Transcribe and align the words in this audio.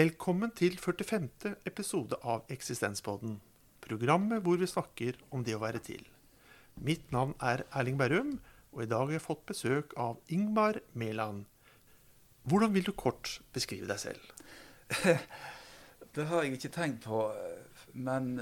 Velkommen 0.00 0.52
til 0.56 0.78
45. 0.78 1.50
episode 1.68 2.16
av 2.24 2.46
Eksistenspodden. 2.54 3.34
Programmet 3.84 4.40
hvor 4.46 4.56
vi 4.60 4.68
snakker 4.70 5.18
om 5.34 5.42
det 5.44 5.56
å 5.56 5.60
være 5.60 5.80
til. 5.84 6.04
Mitt 6.86 7.10
navn 7.12 7.34
er 7.44 7.64
Erling 7.76 7.98
Berrum, 8.00 8.30
og 8.72 8.84
i 8.84 8.88
dag 8.88 9.02
har 9.02 9.12
jeg 9.16 9.24
fått 9.24 9.42
besøk 9.50 9.92
av 10.00 10.22
Ingmar 10.32 10.78
Mæland. 10.96 11.42
Hvordan 12.48 12.72
vil 12.78 12.86
du 12.86 12.92
kort 12.96 13.34
beskrive 13.52 13.90
deg 13.90 14.00
selv? 14.00 14.24
Det 16.14 16.28
har 16.30 16.46
jeg 16.46 16.56
ikke 16.56 16.72
tenkt 16.78 17.04
på, 17.10 17.26
men 17.92 18.38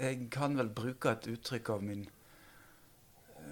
jeg 0.00 0.26
kan 0.34 0.58
vel 0.58 0.72
bruke 0.74 1.12
et 1.12 1.30
uttrykk 1.36 1.70
av 1.76 1.86
min 1.86 2.08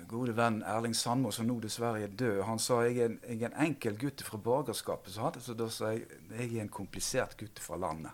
gode 0.09 0.33
venn 0.37 0.63
Erling 0.67 0.95
Sandmo, 0.97 1.31
som 1.35 1.47
nå 1.49 1.59
dessverre 1.63 2.03
er 2.05 2.13
død. 2.13 2.43
Han 2.49 2.61
sa 2.63 2.81
jeg 2.87 2.99
er 2.99 3.11
en, 3.11 3.19
jeg 3.29 3.43
er 3.43 3.51
en 3.53 3.67
enkel 3.69 3.99
gutt 4.01 4.25
fra 4.25 4.41
borgerskapet. 4.41 5.13
Så, 5.15 5.31
så 5.45 5.57
da 5.59 5.69
sa 5.73 5.93
jeg 5.95 6.07
jeg 6.33 6.51
er 6.57 6.65
en 6.65 6.73
komplisert 6.73 7.37
gutt 7.41 7.61
fra 7.63 7.79
landet. 7.81 8.13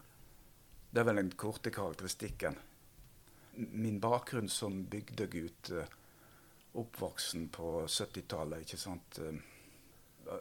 Det 0.90 1.02
er 1.02 1.08
vel 1.08 1.22
den 1.22 1.34
korte 1.38 1.72
karakteristikken. 1.74 2.56
Min 3.56 4.00
bakgrunn 4.02 4.50
som 4.50 4.84
bygdegutt, 4.90 5.70
oppvoksen 6.74 7.48
på 7.54 7.84
70-tallet, 7.86 8.64
ikke 8.64 8.78
sant, 8.78 9.20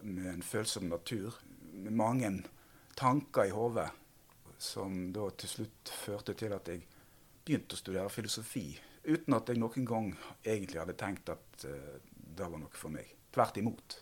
med 0.01 0.29
en 0.31 0.45
følsom 0.45 0.87
natur, 0.89 1.37
med 1.73 1.93
mange 1.97 2.31
tanker 2.97 3.49
i 3.49 3.53
hodet, 3.53 3.89
som 4.57 5.11
da 5.13 5.27
til 5.37 5.51
slutt 5.51 5.93
førte 6.05 6.33
til 6.37 6.53
at 6.55 6.69
jeg 6.71 6.85
begynte 7.45 7.77
å 7.77 7.81
studere 7.81 8.13
filosofi 8.13 8.67
uten 9.03 9.35
at 9.37 9.49
jeg 9.51 9.59
noen 9.61 9.85
gang 9.87 10.09
egentlig 10.45 10.81
hadde 10.81 10.97
tenkt 10.99 11.31
at 11.33 11.67
uh, 11.67 11.99
det 12.13 12.49
var 12.49 12.59
noe 12.61 12.73
for 12.77 12.93
meg. 12.93 13.11
Tvert 13.33 13.59
imot. 13.61 13.99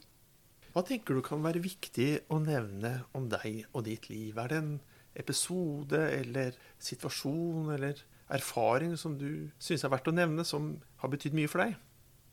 Hva 0.71 0.83
tenker 0.87 1.17
du 1.17 1.23
kan 1.25 1.43
være 1.43 1.63
viktig 1.63 2.09
å 2.31 2.39
nevne 2.39 3.01
om 3.17 3.27
deg 3.31 3.65
og 3.73 3.85
ditt 3.87 4.07
liv? 4.11 4.37
Er 4.39 4.51
det 4.51 4.59
en 4.61 4.75
episode 5.19 5.99
eller 6.15 6.55
situasjon 6.79 7.73
eller 7.73 7.99
erfaring 8.31 8.93
som 8.99 9.17
du 9.19 9.49
syns 9.59 9.83
er 9.83 9.91
verdt 9.91 10.07
å 10.07 10.15
nevne, 10.15 10.45
som 10.47 10.77
har 11.03 11.11
betydd 11.11 11.35
mye 11.35 11.51
for 11.51 11.65
deg? 11.65 11.75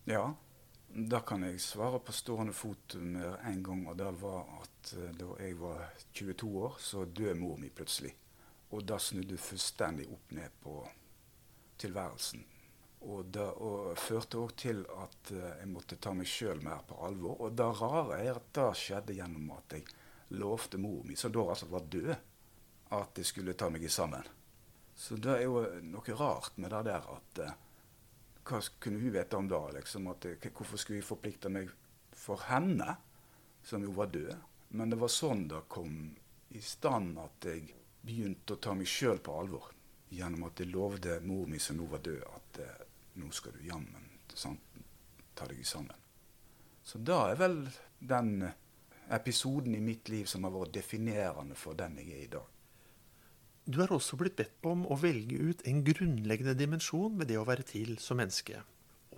Ja, 0.08 0.28
da 0.88 1.20
kan 1.26 1.42
jeg 1.44 1.58
svare 1.60 1.98
på 2.00 2.14
stående 2.14 2.54
fot 2.54 2.94
med 3.02 3.26
en 3.50 3.64
gang. 3.66 3.82
Og 3.90 3.98
det 3.98 4.12
var 4.22 4.46
at 4.60 4.94
uh, 4.94 5.10
da 5.18 5.34
jeg 5.42 5.58
var 5.58 5.82
22 6.12 6.52
år, 6.62 6.78
så 6.78 7.04
døde 7.04 7.34
mor 7.40 7.58
mi 7.58 7.72
plutselig. 7.74 8.14
Og 8.70 8.84
da 8.86 9.00
snudde 9.00 9.40
fullstendig 9.40 10.06
opp 10.12 10.32
ned 10.36 10.54
på 10.62 10.78
tilværelsen. 11.80 12.44
Og 13.00 13.28
det 13.30 13.44
og 13.62 13.92
førte 14.00 14.40
òg 14.40 14.56
til 14.58 14.80
at 14.90 15.30
uh, 15.30 15.42
jeg 15.60 15.68
måtte 15.70 16.00
ta 16.02 16.10
meg 16.16 16.26
sjøl 16.26 16.62
mer 16.64 16.82
på 16.88 16.98
alvor. 17.06 17.44
Og 17.46 17.54
det 17.54 17.68
rare 17.78 18.18
er 18.24 18.40
at 18.40 18.50
det 18.58 18.66
skjedde 18.80 19.14
gjennom 19.14 19.52
at 19.54 19.76
jeg 19.76 19.86
lovte 20.38 20.80
mor 20.82 21.06
mi, 21.06 21.16
som 21.16 21.32
da 21.32 21.44
altså 21.46 21.68
var 21.70 21.86
død, 21.88 22.10
at 22.98 23.20
jeg 23.20 23.30
skulle 23.30 23.54
ta 23.54 23.68
meg 23.70 23.86
sammen. 23.92 24.26
Så 24.98 25.16
det 25.22 25.36
er 25.36 25.46
jo 25.46 25.62
noe 25.86 26.18
rart 26.18 26.58
med 26.58 26.74
det 26.74 26.84
der 26.90 27.10
at 27.14 27.42
uh, 27.46 27.56
Hva 28.48 28.62
kunne 28.80 28.98
hun 28.98 29.12
vite 29.12 29.36
om 29.36 29.48
det? 29.48 29.60
liksom, 29.78 30.08
at, 30.10 30.26
uh, 30.26 30.50
Hvorfor 30.50 30.80
skulle 30.80 30.98
jeg 30.98 31.06
forplikte 31.06 31.52
meg 31.52 31.70
for 32.16 32.48
henne, 32.48 32.96
som 33.62 33.84
jo 33.84 33.94
var 33.94 34.10
død? 34.10 34.34
Men 34.74 34.90
det 34.90 34.98
var 34.98 35.12
sånn 35.12 35.46
det 35.48 35.68
kom 35.70 36.16
i 36.50 36.60
stand 36.64 37.18
at 37.22 37.46
jeg 37.46 37.68
begynte 38.02 38.56
å 38.56 38.60
ta 38.62 38.74
meg 38.74 38.88
sjøl 38.90 39.20
på 39.22 39.38
alvor. 39.38 39.70
Gjennom 40.10 40.48
at 40.48 40.60
jeg 40.60 40.72
lovde 40.72 41.20
mor 41.28 41.46
mi, 41.46 41.60
som 41.60 41.76
nå 41.78 41.86
var 41.88 42.02
død, 42.04 42.24
at 42.24 42.60
nå 43.18 43.30
skal 43.34 43.56
du 43.56 43.64
jammen 43.66 44.06
ta 45.38 45.46
deg 45.46 45.64
sammen. 45.66 45.96
Så 46.82 46.98
da 47.04 47.28
er 47.30 47.38
vel 47.38 47.60
den 47.98 48.46
episoden 49.14 49.74
i 49.74 49.82
mitt 49.82 50.08
liv 50.08 50.28
som 50.30 50.46
har 50.46 50.54
vært 50.54 50.76
definerende 50.78 51.56
for 51.58 51.78
den 51.78 51.98
jeg 52.00 52.14
er 52.14 52.24
i 52.24 52.32
dag. 52.32 52.46
Du 53.68 53.80
har 53.82 53.92
også 53.92 54.16
blitt 54.16 54.38
bedt 54.38 54.64
om 54.68 54.86
å 54.88 54.96
velge 54.96 55.36
ut 55.36 55.64
en 55.68 55.82
grunnleggende 55.84 56.56
dimensjon 56.56 57.18
med 57.18 57.28
det 57.28 57.36
å 57.36 57.46
være 57.48 57.66
til 57.68 57.98
som 58.00 58.16
menneske. 58.20 58.62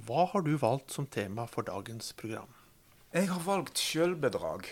Hva 0.07 0.25
har 0.33 0.43
du 0.43 0.57
valgt 0.59 0.95
som 0.95 1.07
tema 1.07 1.45
for 1.51 1.69
dagens 1.69 2.11
program? 2.19 2.51
Jeg 3.15 3.29
har 3.31 3.45
valgt 3.47 3.79
sjølbedrag. 3.79 4.67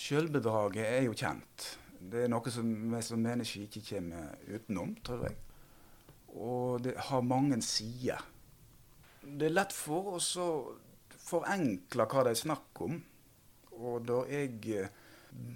Sjølbedraget 0.00 0.86
er 0.86 1.04
jo 1.06 1.16
kjent. 1.16 1.66
Det 2.00 2.24
er 2.24 2.32
noe 2.32 2.52
som 2.52 2.72
vi 2.92 3.02
som 3.04 3.20
mennesker 3.20 3.66
ikke 3.66 3.84
kommer 3.90 4.34
utenom, 4.48 4.96
tror 5.04 5.26
jeg. 5.28 5.36
Og 6.36 6.82
det 6.84 6.96
har 7.08 7.24
mange 7.24 7.60
sider. 7.64 8.20
Det 9.26 9.48
er 9.48 9.56
lett 9.56 9.74
for 9.74 10.16
å 10.16 10.20
forenkle 11.26 12.06
hva 12.06 12.24
det 12.26 12.36
er 12.36 12.40
snakk 12.44 12.82
om. 12.86 13.00
Og 13.76 14.04
da 14.06 14.22
jeg 14.30 14.60
eh, 14.72 14.92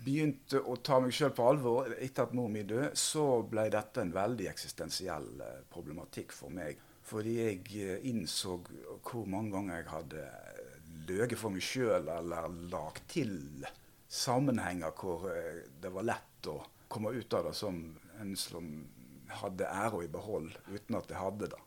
begynte 0.04 0.60
å 0.60 0.76
ta 0.84 0.98
meg 1.00 1.14
sjøl 1.14 1.32
på 1.36 1.46
alvor 1.46 1.92
etter 1.94 2.26
at 2.26 2.34
mor 2.36 2.50
mi 2.52 2.64
døde, 2.66 2.90
så 2.98 3.42
ble 3.46 3.68
dette 3.72 4.02
en 4.02 4.14
veldig 4.14 4.48
eksistensiell 4.50 5.30
eh, 5.46 5.60
problematikk 5.72 6.34
for 6.36 6.52
meg. 6.54 6.80
Fordi 7.06 7.36
jeg 7.38 7.62
eh, 7.78 8.08
innså 8.10 8.58
hvor 8.98 9.30
mange 9.30 9.54
ganger 9.54 9.78
jeg 9.78 9.90
hadde 9.94 10.26
løyet 11.08 11.38
for 11.38 11.54
meg 11.54 11.64
sjøl 11.64 12.10
eller 12.10 12.50
lagt 12.72 13.06
til 13.14 13.38
sammenhenger 14.10 14.92
hvor 14.98 15.30
det 15.80 15.90
var 15.94 16.06
lett 16.06 16.50
å 16.50 16.58
komme 16.90 17.14
ut 17.14 17.34
av 17.38 17.46
det 17.46 17.54
som 17.54 17.78
en 18.20 18.32
som 18.38 18.66
hadde 19.40 19.68
æra 19.70 20.02
i 20.02 20.10
behold, 20.10 20.50
uten 20.66 20.98
at 20.98 21.10
jeg 21.10 21.20
hadde 21.20 21.50
det. 21.52 21.60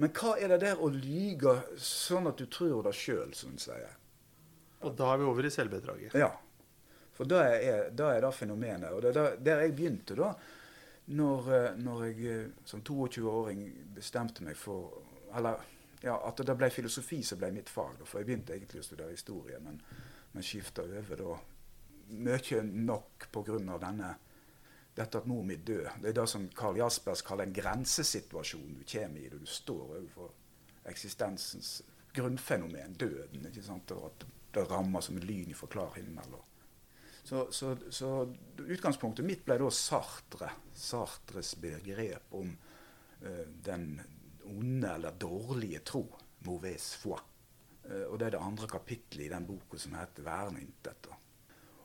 Men 0.00 0.12
hva 0.16 0.36
er 0.40 0.54
det 0.54 0.62
der 0.62 0.80
å 0.80 0.88
lyge 0.92 1.58
sånn 1.76 2.30
at 2.30 2.38
du 2.40 2.46
tror 2.48 2.86
det 2.86 2.94
sjøl, 2.96 3.34
som 3.36 3.52
hun 3.52 3.60
sier? 3.60 3.98
Og 4.88 4.94
da 4.96 5.10
er 5.12 5.20
vi 5.20 5.26
over 5.28 5.44
i 5.44 5.52
selvbedraget. 5.52 6.16
Ja. 6.16 6.30
For 7.16 7.28
da 7.28 7.42
er, 7.44 7.90
da 7.92 8.14
er 8.14 8.24
det 8.24 8.30
fenomenet. 8.32 8.94
Og 8.96 9.04
det 9.04 9.12
er 9.12 9.36
der 9.44 9.60
jeg 9.66 9.74
begynte, 9.76 10.16
da. 10.16 10.30
Når, 11.10 11.50
når 11.82 12.04
jeg 12.06 12.40
som 12.70 12.84
22-åring 12.86 13.64
bestemte 13.96 14.44
meg 14.46 14.54
for 14.54 15.00
Eller 15.34 15.58
ja, 16.02 16.14
at 16.16 16.40
det 16.46 16.54
ble 16.56 16.68
filosofi 16.72 17.20
som 17.26 17.38
ble 17.38 17.50
mitt 17.52 17.68
fag. 17.70 17.98
Da, 17.98 18.06
for 18.08 18.20
jeg 18.20 18.30
begynte 18.30 18.54
egentlig 18.56 18.80
å 18.80 18.86
studere 18.86 19.12
historie, 19.12 19.58
men, 19.60 19.76
men 20.32 20.46
skifta 20.46 20.86
over 20.86 21.20
da 21.20 21.36
mye 22.10 22.62
nok 22.64 23.28
pga. 23.30 23.58
denne 23.84 24.14
dette 24.96 25.18
at 25.18 25.26
mor 25.30 25.44
vi 25.46 25.56
dør. 25.56 25.88
Det 26.02 26.10
er 26.10 26.18
det 26.18 26.26
som 26.28 26.48
Karl 26.56 26.80
Jaspers 26.80 27.22
kaller 27.26 27.46
en 27.46 27.54
grensesituasjon 27.54 28.76
du 28.78 28.84
kommer 28.84 29.22
i 29.22 29.30
du 29.32 29.46
står 29.46 29.84
overfor 29.86 30.32
eksistensens 30.90 31.80
grunnfenomen, 32.14 32.96
døden. 32.98 33.46
ikke 33.46 33.62
sant? 33.62 33.92
Og 33.94 34.10
at 34.10 34.26
det 34.54 34.66
rammer 34.70 35.04
som 35.04 35.18
en 35.18 35.26
lyn 35.26 35.54
fra 35.54 35.68
klar 35.70 35.94
himmel. 35.96 36.38
Så, 37.22 37.46
så, 37.52 37.76
så, 37.90 38.10
utgangspunktet 38.58 39.26
mitt 39.26 39.44
ble 39.46 39.58
da 39.60 39.68
Sartre. 39.74 40.50
Sartres 40.74 41.54
begrep 41.60 42.32
om 42.34 42.50
uh, 43.22 43.44
den 43.62 43.92
onde 44.50 44.94
eller 44.96 45.18
dårlige 45.20 45.84
tro. 45.86 46.06
Mauvaise 46.46 46.98
foi. 46.98 47.20
Uh, 47.84 48.08
og 48.08 48.18
det 48.18 48.30
er 48.30 48.36
det 48.36 48.42
andre 48.42 48.70
kapittelet 48.72 49.28
i 49.28 49.32
den 49.34 49.46
boka 49.46 49.78
som 49.78 49.94
heter 49.94 50.26
'Væren 50.26 50.58
intet'. 50.58 51.12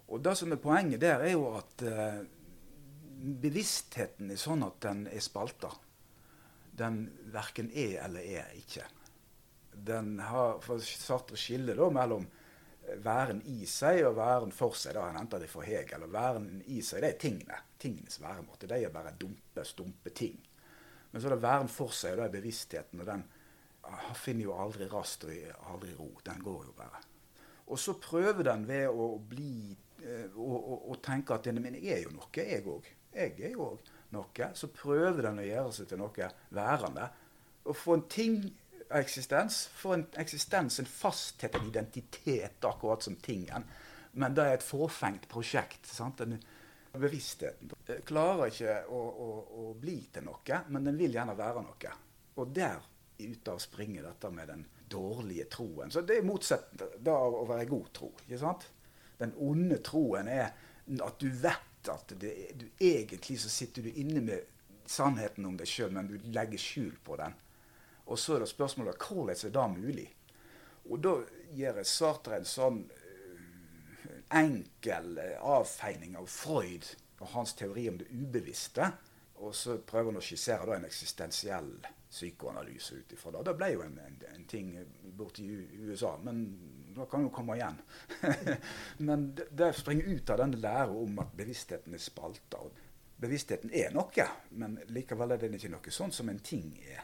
Og 0.07 0.23
det 0.23 0.37
som 0.37 0.51
er 0.51 0.61
poenget 0.61 1.01
der, 1.01 1.19
er 1.19 1.31
jo 1.31 1.57
at 1.57 1.83
uh, 1.83 2.25
bevisstheten 3.41 4.31
er 4.31 4.39
sånn 4.39 4.65
at 4.65 4.79
den 4.85 5.05
er 5.09 5.23
spalta. 5.23 5.71
Den 6.75 7.05
verken 7.31 7.69
er 7.71 8.01
eller 8.05 8.25
er 8.25 8.55
ikke. 8.59 8.85
Den 9.75 10.19
har 10.23 10.59
for 10.63 10.83
Sartre 10.83 11.39
skille 11.39 11.75
da 11.75 11.87
mellom 11.93 12.25
væren 13.03 13.41
i 13.49 13.65
seg 13.69 14.03
og 14.05 14.17
væren 14.19 14.51
for 14.55 14.75
seg. 14.77 14.95
Da 14.97 15.07
han 15.07 15.19
henter 15.19 15.41
det 15.41 15.49
fra 15.51 15.63
Hegel. 15.65 16.05
Og 16.05 16.13
væren 16.13 16.59
i 16.67 16.81
seg, 16.85 17.03
det 17.03 17.13
er 17.13 17.21
tingene. 17.21 17.61
Tingenes 17.81 18.19
væremåte. 18.21 18.69
De 18.71 18.81
er 18.83 18.93
bare 18.93 19.15
dumpe, 19.19 19.65
stumpe 19.67 20.13
ting. 20.15 20.37
Men 21.11 21.21
så 21.21 21.29
er 21.29 21.35
det 21.35 21.45
væren 21.45 21.71
for 21.71 21.95
seg, 21.95 22.15
og 22.15 22.21
det 22.21 22.27
er 22.27 22.35
bevisstheten. 22.35 23.01
Og 23.01 23.09
den 23.09 23.25
finner 24.19 24.49
jo 24.49 24.59
aldri 24.59 24.89
rast 24.91 25.25
og 25.27 25.71
aldri 25.71 25.95
ro. 25.97 26.11
Den 26.25 26.43
går 26.43 26.69
jo 26.69 26.75
bare. 26.77 27.01
Og 27.65 27.79
så 27.81 27.95
prøver 27.97 28.45
den 28.45 28.67
ved 28.67 28.87
å 28.91 29.15
bli 29.17 29.73
og, 30.37 30.99
tenke 31.01 31.33
at 31.33 31.47
men 31.55 31.79
jeg 31.79 31.95
er 31.95 32.03
jo 32.03 32.11
noe, 32.13 32.29
jeg 32.37 32.61
òg 32.69 32.89
jeg 33.15 33.35
er 33.39 33.55
jo 33.55 33.71
òg 33.71 33.93
noe. 34.15 34.49
Så 34.57 34.69
prøver 34.73 35.23
den 35.27 35.41
å 35.41 35.47
gjøre 35.47 35.73
seg 35.75 35.89
til 35.89 36.01
noe 36.01 36.29
værende. 36.55 37.09
Og 37.65 37.77
få 37.77 37.97
en 37.97 38.07
ting 38.11 38.39
av 38.89 38.99
eksistens. 39.01 39.65
Få 39.75 39.95
en 39.97 40.05
eksistens, 40.21 40.79
en 40.79 40.89
fasthet, 40.89 41.55
en 41.55 41.69
identitet, 41.69 42.59
akkurat 42.65 43.03
som 43.03 43.15
tingen. 43.15 43.65
Men 44.15 44.35
det 44.35 44.45
er 44.45 44.59
et 44.59 44.65
forfengt 44.65 45.27
prosjekt. 45.31 45.87
sant? 45.89 46.21
Den 46.21 46.39
bevisstheten 46.95 47.71
klarer 48.07 48.51
ikke 48.51 48.75
å, 48.87 48.99
å, 48.99 49.29
å, 49.43 49.63
bli 49.79 49.97
til 50.13 50.23
noe, 50.27 50.61
men 50.71 50.87
den 50.87 50.99
vil 50.99 51.17
gjerne 51.17 51.35
være 51.37 51.63
noe. 51.65 51.95
Og 52.39 52.53
der 52.55 52.79
ute 53.19 53.51
av 53.51 53.59
springer 53.63 54.07
dette 54.07 54.31
med 54.31 54.49
den 54.51 54.63
dårlige 54.91 55.47
troen. 55.51 55.91
Så 55.91 56.03
det 56.07 56.19
er 56.19 56.27
motsatt 56.27 56.81
av 57.11 57.35
å 57.35 57.45
være 57.49 57.67
god 57.69 57.91
tro. 57.95 58.11
ikke 58.25 58.39
sant? 58.39 58.67
Den 59.19 59.33
onde 59.43 59.79
troen 59.83 60.27
er 60.31 60.51
at 61.01 61.19
du 61.19 61.29
vet 61.31 61.74
at 61.91 62.13
det, 62.21 62.33
du, 62.59 62.67
egentlig 62.79 63.39
så 63.41 63.49
sitter 63.49 63.85
du 63.85 63.91
inne 63.91 64.21
med 64.25 64.51
sannheten 64.85 65.45
om 65.45 65.57
deg 65.57 65.69
sjøl, 65.69 65.93
men 65.95 66.09
du 66.09 66.19
legger 66.33 66.61
skjul 66.61 66.93
på 67.03 67.17
den. 67.21 67.33
Og 68.05 68.19
så 68.21 68.35
er 68.35 68.43
det 68.43 68.51
spørsmålet 68.51 69.01
hvordan 69.01 69.33
er 69.33 69.55
det 69.55 69.65
mulig? 69.73 70.09
Og 70.85 71.01
da 71.01 71.15
gjør 71.57 71.81
Sartre 71.89 72.37
en 72.37 72.45
sånn 72.45 72.83
uh, 72.85 74.19
enkel 74.37 75.17
uh, 75.17 75.57
avfeining 75.57 76.13
av 76.19 76.29
Freud 76.29 76.85
og 77.17 77.31
hans 77.33 77.55
teori 77.57 77.87
om 77.89 77.97
det 78.01 78.11
ubevisste. 78.13 78.91
Og 79.41 79.55
så 79.57 79.79
prøver 79.81 80.13
han 80.13 80.21
å 80.21 80.23
skissere 80.23 80.67
da 80.69 80.77
en 80.77 80.87
eksistensiell 80.87 81.71
psykoanalyse 82.15 83.01
ut 83.01 83.15
ifra 83.17 83.33
det. 83.33 83.43
Det 83.49 83.55
ble 83.59 83.71
jo 83.73 83.81
en, 83.83 83.97
en, 84.05 84.19
en 84.31 84.45
ting 84.47 84.69
borti 85.17 85.47
USA, 85.81 86.13
men 86.23 86.45
da 86.95 87.05
kan 87.11 87.25
jo 87.25 87.31
komme 87.33 87.57
igjen. 87.57 87.77
men 89.07 89.27
det 89.35 89.73
springer 89.75 90.07
ut 90.15 90.29
av 90.29 90.41
den 90.43 90.57
læra 90.63 90.91
om 90.91 91.19
at 91.23 91.33
bevisstheten 91.37 91.93
er 91.93 92.03
spalta. 92.03 92.61
Bevisstheten 93.21 93.71
er 93.73 93.93
noe, 93.95 94.29
men 94.59 94.79
likevel 94.95 95.35
er 95.35 95.43
den 95.43 95.57
ikke 95.57 95.71
noe 95.73 95.93
sånn 95.93 96.13
som 96.15 96.31
en 96.31 96.41
ting 96.43 96.71
er. 96.83 97.03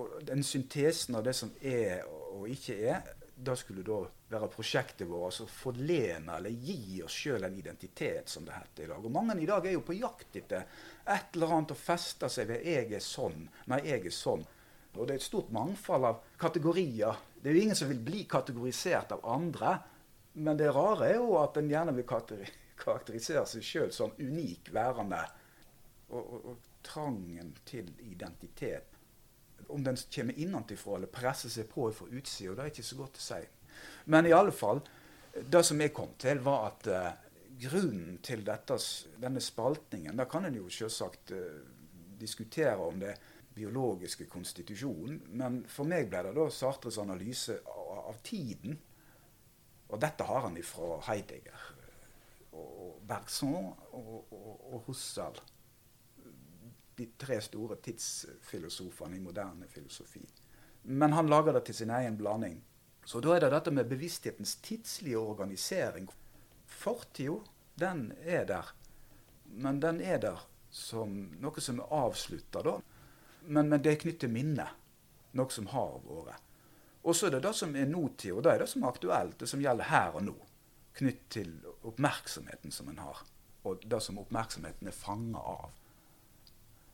Og 0.00 0.18
den 0.26 0.42
syntesen 0.42 1.14
av 1.14 1.24
det 1.26 1.36
som 1.38 1.52
er 1.62 2.02
og 2.34 2.48
ikke 2.50 2.76
er, 2.90 3.04
da 3.34 3.54
skulle 3.58 3.82
da 3.86 3.98
være 4.30 4.48
prosjektet 4.50 5.08
vårt 5.10 5.26
altså 5.28 5.46
forlene 5.50 6.36
eller 6.38 6.54
gi 6.54 7.00
oss 7.02 7.16
sjøl 7.24 7.46
en 7.46 7.56
identitet, 7.58 8.28
som 8.30 8.46
det 8.46 8.54
heter 8.54 8.86
i 8.86 8.90
dag. 8.92 9.04
Og 9.04 9.14
mange 9.14 9.36
i 9.42 9.48
dag 9.48 9.66
er 9.66 9.74
jo 9.74 9.84
på 9.86 9.96
jakt 9.98 10.38
etter 10.38 10.66
et 11.04 11.34
eller 11.34 11.56
annet 11.56 11.74
å 11.74 11.78
feste 11.78 12.30
seg 12.30 12.48
ved 12.48 12.64
'jeg 12.64 12.92
er 12.92 13.02
sånn', 13.02 13.48
'nei, 13.66 13.80
jeg 13.84 14.06
er 14.06 14.10
sånn'. 14.10 14.46
Og 14.94 15.06
det 15.06 15.16
er 15.16 15.20
et 15.20 15.26
stort 15.26 15.50
mangfold 15.54 16.06
av 16.06 16.20
kategorier. 16.40 17.18
Det 17.40 17.50
er 17.50 17.56
jo 17.56 17.64
ingen 17.66 17.78
som 17.78 17.90
vil 17.90 18.02
bli 18.04 18.24
kategorisert 18.30 19.12
av 19.16 19.24
andre. 19.26 19.76
Men 20.44 20.58
det 20.58 20.72
rare 20.74 21.10
er 21.12 21.18
jo 21.18 21.38
at 21.40 21.58
en 21.58 21.70
gjerne 21.70 21.94
vil 21.96 22.06
karakterisere 22.08 23.46
seg 23.48 23.66
sjøl 23.66 23.94
som 23.94 24.14
unik 24.18 24.72
værende. 24.74 25.22
Og, 26.14 26.22
og, 26.22 26.50
og 26.52 26.84
trangen 26.84 27.54
til 27.66 27.88
identitet 28.04 28.94
om 29.68 29.84
den 29.84 29.96
kommer 30.14 30.38
innenfra 30.38 30.96
eller 30.96 31.12
presser 31.12 31.52
seg 31.52 31.68
på 31.70 31.88
fra 31.92 32.08
utsida, 32.10 32.54
det 32.54 32.64
er 32.64 32.72
ikke 32.72 32.86
så 32.86 32.98
godt 32.98 33.20
å 33.20 33.24
si. 33.24 33.40
Men 34.12 34.28
i 34.28 34.34
alle 34.36 34.52
fall, 34.54 34.80
det 35.34 35.62
som 35.66 35.80
jeg 35.80 35.94
kom 35.94 36.14
til, 36.20 36.40
var 36.44 36.66
at 36.70 36.90
uh, 36.90 37.08
grunnen 37.64 38.18
til 38.22 38.44
dette, 38.46 38.76
denne 39.22 39.40
spaltningen 39.42 40.16
Da 40.18 40.26
kan 40.30 40.44
en 40.46 40.58
jo 40.58 40.68
selvsagt 40.70 41.32
uh, 41.34 41.62
diskutere 42.18 42.76
om 42.76 43.00
det 43.02 43.14
biologiske 43.54 44.26
konstitusjonen, 44.30 45.20
men 45.38 45.62
for 45.70 45.88
meg 45.88 46.08
ble 46.10 46.24
det 46.26 46.34
da 46.36 46.48
Sartres 46.50 46.98
analyse 47.02 47.60
av, 47.70 48.10
av 48.10 48.20
tiden. 48.26 48.76
Og 49.88 50.00
dette 50.02 50.26
har 50.26 50.46
han 50.48 50.58
ifra 50.58 50.98
Heidegger 51.08 51.70
og 52.54 53.00
Bergson 53.06 53.72
og, 53.92 54.14
og, 54.30 54.52
og 54.70 54.84
Husserl 54.86 55.40
de 56.94 57.08
tre 57.18 57.40
store 57.42 57.76
tidsfilosofene 57.82 59.18
i 59.18 59.22
moderne 59.22 59.66
filosofi. 59.68 60.22
Men 60.82 61.12
han 61.12 61.30
lager 61.30 61.56
det 61.56 61.64
til 61.68 61.80
sin 61.80 61.90
egen 61.90 62.16
blanding. 62.18 62.60
Så 63.04 63.20
da 63.20 63.34
er 63.34 63.44
det 63.44 63.52
dette 63.52 63.72
med 63.74 63.88
bevissthetens 63.90 64.56
tidslige 64.64 65.18
organisering. 65.18 66.06
Fortida, 66.66 67.40
den 67.80 68.12
er 68.22 68.44
der. 68.48 68.74
Men 69.44 69.80
den 69.82 70.00
er 70.00 70.20
der 70.22 70.44
som 70.70 71.10
noe 71.42 71.62
som 71.62 71.80
er 71.82 71.92
avslutta, 71.94 72.62
da. 72.62 72.78
Men, 73.46 73.68
men, 73.68 73.82
det 73.82 73.92
er 73.92 74.00
knyttet 74.00 74.26
til 74.26 74.32
minnet. 74.32 74.80
Noe 75.34 75.50
som 75.50 75.66
har 75.72 76.00
vært. 76.04 76.42
Og 77.04 77.16
så 77.16 77.26
er 77.26 77.34
det 77.34 77.44
det 77.44 77.52
som 77.58 77.74
er 77.76 77.88
nåtid, 77.90 78.32
og 78.32 78.44
det 78.46 78.52
er 78.54 78.62
det 78.62 78.68
som 78.70 78.84
er 78.84 78.94
aktuelt, 78.94 79.38
det 79.40 79.48
som 79.50 79.60
gjelder 79.60 79.90
her 79.90 80.14
og 80.16 80.24
nå. 80.24 80.34
Knytt 80.96 81.24
til 81.34 81.50
oppmerksomheten 81.84 82.72
som 82.72 82.88
en 82.88 83.02
har, 83.02 83.24
og 83.66 83.82
det 83.84 84.00
som 84.00 84.20
oppmerksomheten 84.22 84.88
er 84.88 84.96
fanga 84.96 85.42
av. 85.42 85.74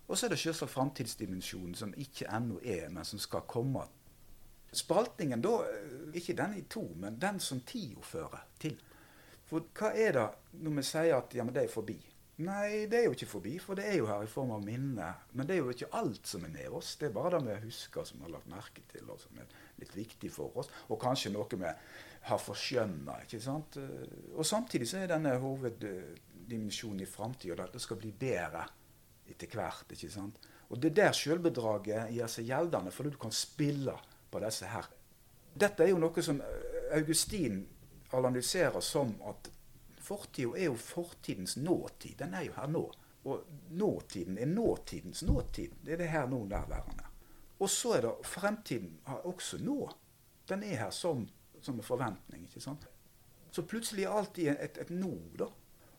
Og 0.08 0.18
så 0.18 0.26
er 0.26 0.32
det 0.32 0.40
selvsagt 0.42 0.72
framtidsdimensjonen, 0.72 1.76
som 1.78 1.94
ikke 1.94 2.26
ennå 2.34 2.58
er, 2.64 2.88
men 2.90 3.06
som 3.06 3.20
skal 3.22 3.46
komme. 3.46 3.84
Spaltingen 4.74 5.42
da, 5.42 5.52
eh, 5.68 6.16
ikke 6.18 6.34
den 6.34 6.56
i 6.58 6.62
to, 6.62 6.82
men 6.96 7.20
den 7.22 7.38
som 7.40 7.60
tida 7.60 8.02
fører 8.02 8.42
til. 8.58 8.74
For 9.46 9.62
hva 9.74 9.92
er 9.94 10.12
det 10.18 10.26
når 10.62 10.76
vi 10.78 10.82
sier 10.86 11.16
at 11.16 11.34
ja, 11.34 11.44
men 11.44 11.54
det 11.54 11.64
er 11.64 11.72
forbi? 11.72 11.98
Nei, 12.40 12.86
det 12.88 12.96
er 12.96 13.04
jo 13.04 13.12
ikke 13.12 13.28
forbi, 13.28 13.56
for 13.60 13.76
det 13.76 13.84
er 13.90 13.98
jo 13.98 14.06
her 14.08 14.22
i 14.24 14.30
form 14.30 14.54
av 14.54 14.62
minne. 14.64 15.08
Men 15.36 15.48
det 15.48 15.56
er 15.56 15.60
jo 15.60 15.72
ikke 15.74 15.90
alt 15.98 16.28
som 16.30 16.44
er 16.46 16.52
med 16.54 16.76
oss. 16.78 16.94
Det 16.96 17.10
er 17.10 17.16
bare 17.16 17.36
det 17.36 17.42
vi 17.44 17.66
husker, 17.66 18.06
som 18.08 18.20
vi 18.20 18.24
har 18.24 18.32
lagt 18.32 18.48
merke 18.48 18.84
til, 18.88 19.04
og 19.12 19.20
som 19.20 19.40
er 19.42 19.50
litt 19.82 19.92
viktig 19.96 20.30
for 20.32 20.56
oss. 20.62 20.70
Og 20.88 21.00
kanskje 21.02 21.34
noe 21.34 21.60
vi 21.60 21.72
har 22.30 22.40
forskjønna. 22.40 23.18
Og 24.36 24.46
samtidig 24.46 24.88
så 24.88 25.02
er 25.02 25.12
denne 25.12 25.34
hoveddimensjonen 25.42 27.04
i 27.04 27.08
framtida 27.08 27.66
at 27.66 27.76
det 27.76 27.84
skal 27.84 28.00
bli 28.00 28.14
bedre 28.16 28.64
etter 29.28 29.52
hvert. 29.52 29.92
ikke 29.92 30.12
sant? 30.12 30.40
Og 30.70 30.78
Det 30.80 30.92
er 30.92 30.98
der 31.02 31.12
sjølbedraget 31.12 32.14
gjør 32.14 32.30
seg 32.30 32.48
gjeldende, 32.48 32.94
fordi 32.94 33.10
du 33.10 33.20
kan 33.20 33.34
spille 33.34 33.96
på 34.30 34.40
disse 34.40 34.66
her. 34.70 34.88
Dette 35.60 35.84
er 35.84 35.90
jo 35.90 35.98
noe 35.98 36.22
som 36.22 36.40
Augustin 36.94 37.64
analyserer 38.14 38.80
som 38.80 39.12
at 39.28 39.50
fortida 40.10 40.58
er 40.58 40.70
jo 40.70 40.76
fortidens 40.76 41.56
nåtid. 41.56 42.18
Den 42.18 42.34
er 42.34 42.48
jo 42.48 42.56
her 42.56 42.70
nå. 42.70 42.84
Og 43.24 43.44
nåtiden 43.70 44.38
er 44.38 44.48
nåtidens 44.48 45.22
nåtid. 45.22 45.76
Det 45.84 45.92
er 45.94 46.02
det 46.02 46.10
her 46.10 46.28
nå 46.28 46.44
nærværende. 46.50 47.04
Og 47.60 47.70
så 47.70 47.92
er 47.98 48.06
det 48.06 48.14
fremtiden 48.24 48.98
også 49.06 49.60
nå. 49.60 49.90
Den 50.48 50.62
er 50.62 50.86
her 50.86 50.90
som, 50.90 51.28
som 51.60 51.76
en 51.76 51.86
forventning. 51.86 52.42
ikke 52.48 52.60
sant? 52.60 52.88
Så 53.52 53.62
plutselig 53.62 54.04
er 54.04 54.16
alt 54.16 54.38
i 54.38 54.48
et, 54.48 54.78
et 54.80 54.90
nå. 54.90 55.12
da. 55.38 55.50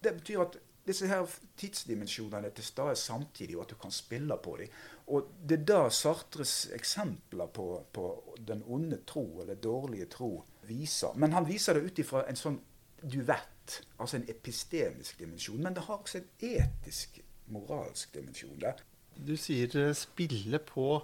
Det 0.03 0.15
betyr 0.17 0.41
at 0.41 0.57
disse 0.87 1.07
her 1.07 1.29
tidsdimensjonene 1.61 2.49
er 2.49 2.55
til 2.57 2.65
stede 2.65 2.95
samtidig, 2.97 3.57
og 3.57 3.67
at 3.67 3.75
du 3.75 3.75
kan 3.83 3.93
spille 3.93 4.37
på 4.43 4.55
dem. 4.57 4.67
Og 5.07 5.29
Det 5.49 5.59
er 5.59 5.65
da 5.65 5.89
Sartres 5.89 6.71
eksempler 6.73 7.47
på, 7.53 7.85
på, 7.93 8.35
den 8.47 8.63
onde 8.65 8.97
tro, 9.05 9.41
eller 9.41 9.55
dårlige 9.55 10.05
tro, 10.05 10.43
viser. 10.65 11.13
Men 11.15 11.33
han 11.33 11.47
viser 11.47 11.73
det 11.73 11.85
ut 11.85 11.99
ifra 11.99 12.25
en 12.29 12.39
sånn 12.39 12.59
duett, 13.01 13.60
altså 13.97 14.19
en 14.19 14.29
epistemisk 14.29 15.19
dimensjon. 15.19 15.61
Men 15.63 15.75
det 15.77 15.85
har 15.87 15.99
også 15.99 16.21
en 16.21 16.29
etisk, 16.51 17.21
moralsk 17.51 18.13
dimensjon. 18.15 18.59
der. 18.59 18.81
Du 19.15 19.35
sier 19.37 19.75
eh, 19.77 19.93
spille 19.97 20.59
på 20.63 21.01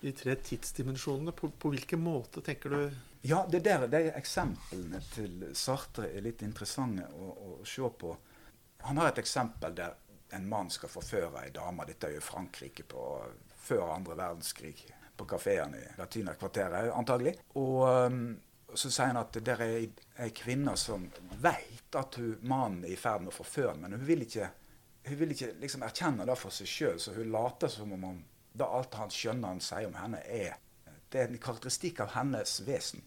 de 0.00 0.12
tre 0.16 0.34
tidsdimensjonene. 0.34 1.32
På, 1.36 1.50
på 1.50 1.72
hvilken 1.74 2.02
måte 2.02 2.42
tenker 2.44 2.74
du 2.74 2.82
Ja, 3.28 3.44
det 3.52 3.64
der, 3.66 3.86
de 3.92 4.06
eksemplene 4.16 5.02
til 5.12 5.50
Sartre 5.54 6.08
er 6.08 6.24
litt 6.24 6.42
interessante 6.46 7.04
å, 7.12 7.32
å 7.36 7.50
se 7.68 7.84
på. 8.00 8.14
Han 8.88 9.00
har 9.00 9.10
et 9.10 9.20
eksempel 9.20 9.74
der 9.76 9.98
en 10.32 10.46
mann 10.48 10.70
skal 10.72 10.88
forføre 10.92 11.44
ei 11.44 11.50
dame. 11.54 11.84
Dette 11.88 12.08
er 12.08 12.16
jo 12.16 12.24
Frankrike 12.24 12.86
på, 12.88 13.04
før 13.66 13.90
andre 13.96 14.16
verdenskrig. 14.16 14.76
På 15.20 15.26
kafeene 15.28 15.76
i 15.76 15.88
Latina-kvarteret, 15.98 16.94
antagelig. 16.96 17.34
Og 17.60 17.82
um, 18.08 18.22
så 18.74 18.90
sier 18.90 19.10
han 19.10 19.20
at 19.20 19.36
det 19.36 19.54
er 19.54 19.62
ei, 19.66 20.30
kvinne 20.36 20.76
som 20.78 21.06
veit 21.42 21.96
at 21.98 22.18
hun, 22.20 22.36
mannen 22.46 22.84
er 22.84 22.94
i 22.94 22.98
ferd 23.00 23.24
med 23.24 23.32
å 23.32 23.38
forføre 23.40 23.76
men 23.80 23.96
hun 23.96 24.06
vil 24.06 24.24
ikke, 24.26 24.50
hun 25.08 25.20
vil 25.20 25.34
ikke 25.34 25.52
liksom 25.62 25.84
erkjenne 25.86 26.26
det 26.28 26.36
for 26.38 26.54
seg 26.54 26.68
sjøl. 26.70 26.98
Så 27.00 27.14
hun 27.16 27.32
later 27.32 27.72
som 27.72 27.92
om 27.96 28.20
da 28.52 28.66
alt 28.66 28.96
han 28.98 29.12
skjønner 29.14 29.54
han 29.54 29.62
sier 29.64 29.88
om 29.88 29.96
henne, 29.98 30.20
er 30.26 30.58
det 31.10 31.18
er 31.18 31.30
en 31.30 31.42
karakteristikk 31.42 32.04
av 32.04 32.12
hennes 32.14 32.60
vesen. 32.66 33.02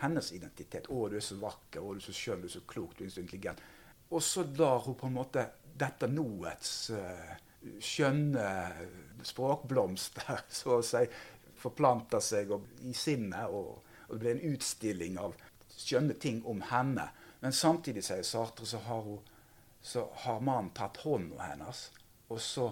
Hennes 0.00 0.30
identitet. 0.32 0.86
'Å, 0.88 1.08
du 1.10 1.16
er 1.18 1.24
så 1.24 1.36
vakker. 1.40 1.82
Å, 1.82 1.94
du 1.94 1.98
er 1.98 2.04
så 2.04 2.14
skjønn. 2.14 2.44
Du 2.44 2.48
er 2.48 2.54
så 2.54 2.62
klok. 2.66 2.96
Du 2.96 3.04
er 3.04 3.10
så 3.10 3.24
intelligent.' 3.24 3.62
Og 4.10 4.22
så 4.22 4.44
lar 4.58 4.84
hun 4.86 4.96
på 4.98 5.06
en 5.06 5.16
måte 5.18 5.44
dette 5.78 6.08
noets 6.10 6.72
uh, 6.94 7.34
skjønne 7.82 8.46
språkblomster, 9.26 10.44
så 10.60 10.78
å 10.78 10.86
si, 10.86 11.04
forplante 11.60 12.20
seg 12.24 12.50
og, 12.54 12.66
i 12.88 12.94
sinnet. 12.96 13.50
Og, 13.50 13.89
og, 14.10 14.18
det 14.18 14.20
ble 14.24 14.34
en 14.34 14.54
utstilling 14.54 15.18
av 15.22 15.36
skjønne 15.70 16.16
ting 16.20 16.42
om 16.48 16.62
henne. 16.70 17.08
Men 17.40 17.54
samtidig, 17.56 18.04
sier 18.04 18.26
Sartre, 18.26 18.66
så 18.66 18.82
har, 18.84 19.06
hun, 19.06 19.20
så 19.82 20.08
har 20.24 20.42
mannen 20.44 20.72
tatt 20.76 21.00
hånda 21.04 21.40
hennes. 21.52 21.86
Og 22.28 22.40
så 22.42 22.68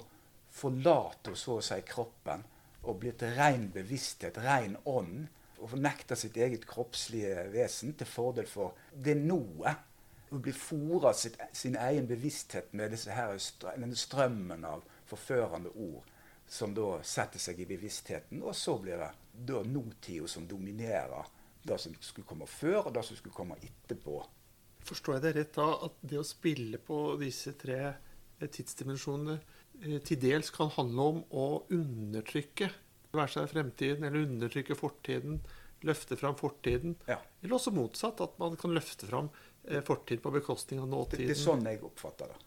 forlater 0.52 1.32
hun 1.32 1.40
så 1.40 1.58
å 1.58 1.64
si 1.64 1.78
kroppen 1.88 2.44
og 2.82 3.00
blir 3.02 3.16
til 3.18 3.34
ren 3.38 3.68
bevissthet, 3.74 4.40
ren 4.44 4.76
ånd. 4.88 5.28
Og 5.58 5.72
fornekter 5.72 6.18
sitt 6.18 6.36
eget 6.38 6.68
kroppslige 6.70 7.48
vesen 7.50 7.96
til 7.98 8.06
fordel 8.06 8.46
for 8.46 8.76
det 8.94 9.16
noet 9.18 9.86
Hun 10.28 10.42
blir 10.44 10.52
fora 10.52 11.14
sin 11.16 11.76
egen 11.80 12.06
bevissthet 12.06 12.74
med 12.76 12.92
her, 13.08 13.38
denne 13.64 13.96
strømmen 13.96 14.66
av 14.68 14.82
forførende 15.08 15.70
ord 15.72 16.04
som 16.48 16.74
da 16.76 16.98
setter 17.00 17.40
seg 17.40 17.60
i 17.60 17.66
bevisstheten. 17.68 18.42
Og 18.42 18.56
så 18.56 18.76
blir 18.80 19.00
det 19.00 19.08
da 19.46 19.62
nåtida 19.62 20.28
som 20.30 20.46
dominerer 20.48 21.28
det 21.68 21.78
som 21.82 21.94
skulle 22.00 22.26
komme 22.26 22.46
før, 22.48 22.86
og 22.86 22.94
det 22.96 23.04
som 23.04 23.18
skulle 23.18 23.36
komme 23.36 23.58
etterpå. 23.60 24.20
Forstår 24.88 25.18
jeg 25.18 25.24
det 25.26 25.32
rett 25.36 25.54
da, 25.58 25.68
at 25.88 25.96
det 26.00 26.20
å 26.20 26.26
spille 26.26 26.80
på 26.80 26.98
disse 27.20 27.52
tre 27.60 27.80
eh, 27.90 28.48
tidsdimensjonene 28.48 29.36
eh, 29.82 29.98
til 30.06 30.20
dels 30.22 30.52
kan 30.54 30.72
handle 30.78 31.08
om 31.12 31.22
å 31.28 31.48
undertrykke 31.74 32.70
være 33.12 33.32
seg 33.32 33.50
fremtiden, 33.50 34.04
eller 34.04 34.26
undertrykke 34.26 34.76
fortiden, 34.76 35.38
løfte 35.88 36.16
fram 36.20 36.34
fortiden. 36.36 36.96
Ja. 37.08 37.16
Eller 37.40 37.56
også 37.56 37.72
motsatt, 37.72 38.20
at 38.20 38.34
man 38.40 38.56
kan 38.60 38.74
løfte 38.76 39.08
fram 39.08 39.30
Eh, 39.70 39.82
fortid 39.82 40.22
på 40.22 40.30
bekostning 40.30 40.80
av 40.80 40.88
nåtiden. 40.88 41.26
Det, 41.26 41.32
det, 41.34 41.36
er 41.36 41.44
sånn 41.44 41.66
jeg 41.68 41.82
oppfatter 41.84 42.30
det. 42.32 42.44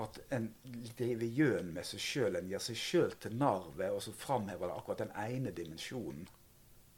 At 0.00 0.18
en 0.32 0.50
driver 0.96 1.38
gjøn 1.38 1.72
med 1.76 1.86
seg 1.86 2.02
sjøl. 2.02 2.38
En 2.38 2.50
gir 2.50 2.62
seg 2.64 2.78
sjøl 2.78 3.16
til 3.20 3.36
narr 3.40 3.70
ved 3.76 3.96
å 3.96 4.14
framheve 4.16 4.70
akkurat 4.72 5.04
den 5.04 5.16
ene 5.18 5.52
dimensjonen. 5.56 6.28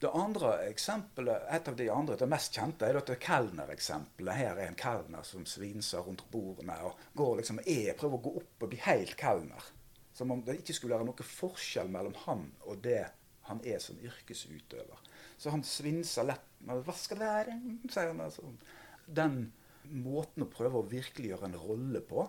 Det 0.03 0.11
andre 0.19 0.57
eksempelet, 0.67 1.45
Et 1.55 1.69
av 1.69 1.77
de 1.79 1.85
andre, 1.91 2.17
det 2.19 2.27
mest 2.27 2.57
kjente 2.57 2.87
er 2.89 2.97
dette 2.99 3.15
kelnereksempelet. 3.23 4.35
Her 4.35 4.59
er 4.59 4.67
en 4.67 4.79
kelner 4.79 5.23
som 5.23 5.45
svinser 5.47 6.03
rundt 6.03 6.25
bordene 6.33 6.75
og 6.89 6.99
går 7.15 7.37
liksom, 7.39 7.61
er, 7.63 7.95
prøver 7.99 8.19
å 8.19 8.25
gå 8.25 8.33
opp 8.41 8.67
og 8.67 8.73
bli 8.73 8.81
helt 8.83 9.15
kelner. 9.21 9.69
Som 10.13 10.35
om 10.35 10.43
det 10.43 10.59
ikke 10.59 10.75
skulle 10.75 10.97
være 10.97 11.07
noen 11.07 11.29
forskjell 11.37 11.93
mellom 11.95 12.17
han 12.25 12.49
og 12.67 12.83
det 12.83 13.05
han 13.47 13.63
er 13.67 13.79
som 13.83 13.99
yrkesutøver. 14.03 14.99
Så 15.39 15.55
han 15.55 15.63
svinser 15.67 16.27
lett. 16.27 16.51
Men 16.61 16.83
'Hva 16.83 16.95
skal 16.95 17.19
det 17.19 17.27
være?' 17.27 17.91
sier 17.91 18.11
han. 18.11 18.21
Altså. 18.21 18.43
Den 19.07 19.53
måten 19.91 20.45
å 20.45 20.51
prøve 20.51 20.79
å 20.79 20.91
virkeliggjøre 20.91 21.49
en 21.49 21.59
rolle 21.59 22.01
på, 22.01 22.27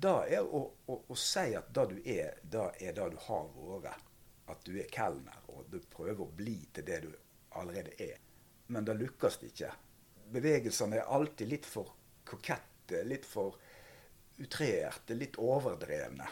da 0.00 0.14
er 0.26 0.42
å, 0.42 0.64
å, 0.86 0.98
å 1.08 1.16
si 1.18 1.54
at 1.56 1.70
det 1.74 1.84
du 1.90 1.96
er, 2.08 2.38
da 2.42 2.70
er 2.80 2.94
det 2.96 3.08
du 3.14 3.18
har 3.26 3.48
vært. 3.82 4.10
At 4.52 4.60
du 4.66 4.74
er 4.76 4.88
kelner, 4.92 5.38
og 5.48 5.70
du 5.72 5.78
prøver 5.88 6.20
å 6.20 6.32
bli 6.36 6.58
til 6.76 6.84
det 6.84 6.98
du 7.06 7.12
allerede 7.56 7.94
er. 8.02 8.18
Men 8.66 8.84
det 8.84 8.96
lykkes 8.98 9.38
ikke. 9.48 9.70
Bevegelsene 10.34 11.00
er 11.00 11.12
alltid 11.16 11.48
litt 11.48 11.68
for 11.68 11.94
kokette, 12.28 13.00
litt 13.08 13.24
for 13.28 13.56
utrerte, 14.40 15.16
litt 15.16 15.38
overdrevne. 15.40 16.28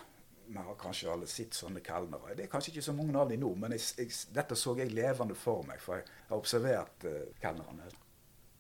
Vi 0.47 0.59
har 0.59 0.76
kanskje 0.76 1.09
alle 1.12 1.28
sett 1.31 1.57
sånne 1.57 1.81
kelnere. 1.85 2.35
Det 2.37 2.45
er 2.45 2.52
kanskje 2.52 2.75
ikke 2.75 2.85
så 2.85 2.95
mange 2.97 3.16
av 3.16 3.31
dem 3.31 3.40
nå, 3.40 3.54
men 3.57 3.76
jeg, 3.76 3.85
jeg, 4.02 4.12
dette 4.35 4.59
så 4.59 4.75
jeg 4.76 4.92
levende 4.92 5.37
for 5.38 5.64
meg, 5.69 5.81
for 5.81 6.00
jeg 6.00 6.09
har 6.28 6.37
observert 6.37 7.07
uh, 7.09 7.21
kelnerne. 7.40 7.88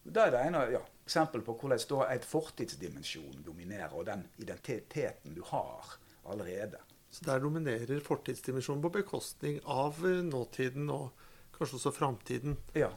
Det 0.02 0.22
er 0.22 0.32
det 0.34 0.44
ene 0.46 0.62
ja, 0.72 0.80
eksempel 1.04 1.42
på 1.44 1.56
hvordan 1.58 1.82
da 1.90 2.06
et 2.14 2.26
fortidsdimensjon 2.26 3.42
dominerer, 3.46 3.92
og 3.92 4.06
den 4.06 4.26
identiteten 4.42 5.34
du 5.34 5.42
har 5.46 5.96
allerede. 6.24 6.80
Så 7.12 7.26
der 7.26 7.42
dominerer 7.44 8.00
fortidsdimensjonen 8.00 8.82
på 8.82 8.92
bekostning 8.94 9.58
av 9.68 9.98
eh, 10.06 10.22
nåtiden 10.24 10.88
og 10.90 11.10
kanskje 11.56 11.78
også 11.78 11.92
framtiden. 11.92 12.56
Ja. 12.74 12.88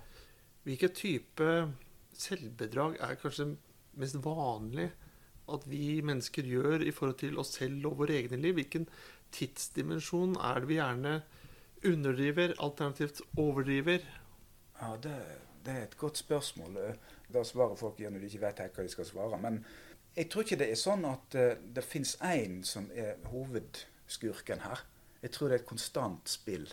Hvilken 0.63 0.93
type 0.95 1.50
selvbedrag 2.15 2.95
er 3.03 3.17
kanskje 3.19 3.51
mest 4.00 4.17
vanlig 4.24 4.88
at 5.51 5.65
vi 5.69 6.00
mennesker 6.01 6.47
gjør 6.47 6.85
i 6.85 6.93
forhold 6.95 7.19
til 7.21 7.35
oss 7.41 7.53
selv 7.59 7.89
og 7.91 8.00
våre 8.00 8.15
egne 8.21 8.39
liv? 8.39 8.55
Hvilken 8.57 8.88
tidsdimensjon 9.35 10.38
er 10.39 10.63
det 10.63 10.71
vi 10.71 10.79
gjerne 10.79 11.17
underdriver, 11.85 12.55
alternativt 12.63 13.21
overdriver? 13.38 14.07
Ja, 14.79 14.95
det, 15.03 15.15
det 15.65 15.75
er 15.75 15.83
et 15.89 16.00
godt 16.00 16.17
spørsmål. 16.24 16.79
Da 17.34 17.44
svarer 17.44 17.75
folk 17.79 18.00
når 18.00 18.22
de 18.22 18.29
ikke 18.29 18.44
vet 18.46 18.63
hva 18.65 18.86
de 18.86 18.94
skal 18.94 19.08
svare. 19.10 19.39
Men 19.41 19.62
jeg 20.15 20.29
tror 20.32 20.46
ikke 20.46 20.60
det 20.62 20.70
er 20.72 20.79
sånn 20.79 21.05
at 21.10 21.38
uh, 21.39 21.53
det 21.75 21.84
fins 21.84 22.15
én 22.24 22.62
som 22.63 22.88
er 22.96 23.17
hovedskurken 23.32 24.63
her. 24.63 24.86
Jeg 25.22 25.34
tror 25.36 25.50
det 25.50 25.58
er 25.58 25.63
et 25.63 25.72
konstant 25.74 26.29
spill 26.29 26.67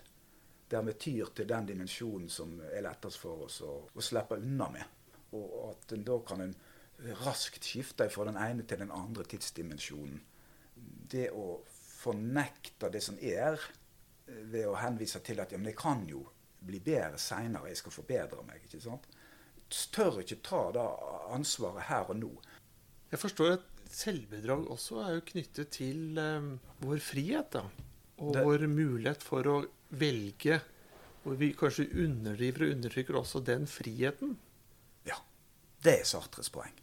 der 0.72 0.84
vi 0.86 0.92
tyr 0.96 1.28
til 1.36 1.48
den 1.48 1.66
dimensjonen 1.68 2.30
som 2.32 2.54
er 2.64 2.84
lettest 2.84 3.20
for 3.20 3.44
oss 3.46 3.58
å, 3.64 3.74
å 3.92 4.04
slippe 4.04 4.38
unna 4.40 4.70
med. 4.72 5.00
Og 5.36 5.50
at 5.70 5.92
en 5.92 6.04
da 6.06 6.16
kan 6.24 6.40
en 6.44 6.54
raskt 7.24 7.66
skifte 7.66 8.08
fra 8.12 8.24
den 8.28 8.38
ene 8.40 8.64
til 8.68 8.80
den 8.80 8.92
andre 8.94 9.26
tidsdimensjonen. 9.28 10.20
Det 11.12 11.28
å 11.36 11.58
fornekte 12.02 12.90
det 12.92 13.02
som 13.04 13.18
er, 13.20 13.60
eh, 14.26 14.44
ved 14.54 14.66
å 14.68 14.78
henvise 14.80 15.20
til 15.20 15.40
at 15.40 15.52
ja, 15.52 15.58
men 15.58 15.72
jeg 15.72 15.80
kan 15.80 16.06
jo 16.08 16.24
bli 16.62 16.80
bedre 16.80 17.18
seinere, 17.18 17.68
jeg 17.68 17.82
skal 17.82 17.96
forbedre 17.98 18.44
meg. 18.46 18.64
ikke 18.64 18.80
sant? 18.80 19.06
Tør 19.72 20.20
ikke 20.20 20.40
ta 20.44 20.66
det 20.74 20.88
ansvaret 21.32 21.88
her 21.88 22.10
og 22.12 22.18
nå. 22.20 22.32
Jeg 23.12 23.20
forstår 23.20 23.54
at 23.56 23.64
selvbedrag 23.92 24.66
også 24.72 25.00
er 25.04 25.14
jo 25.16 25.24
knyttet 25.32 25.72
til 25.76 26.18
um, 26.20 26.54
vår 26.84 27.00
frihet. 27.04 27.52
da. 27.52 27.64
Og 28.18 28.34
det... 28.36 28.44
vår 28.44 28.66
mulighet 28.68 29.24
for 29.24 29.48
å 29.48 29.56
velge. 29.88 30.60
Hvor 31.22 31.36
vi 31.38 31.52
kanskje 31.54 31.88
underdriver 32.04 32.66
og 32.66 32.76
undertrykker 32.76 33.18
også 33.18 33.42
den 33.46 33.68
friheten. 33.70 34.36
Ja. 35.06 35.20
Det 35.84 36.00
er 36.00 36.08
Sartres 36.08 36.50
poeng. 36.50 36.74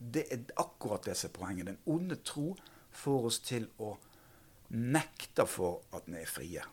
Det 0.00 0.24
er 0.32 0.44
akkurat 0.58 1.06
er 1.08 1.32
poenget. 1.32 1.66
Den 1.66 1.78
onde 1.86 2.16
tro 2.24 2.54
får 2.90 3.26
oss 3.30 3.40
til 3.46 3.68
å 3.78 3.94
nekte 4.70 5.46
for 5.46 5.82
at 5.94 6.08
vi 6.08 6.20
er 6.20 6.30
frie. 6.30 6.64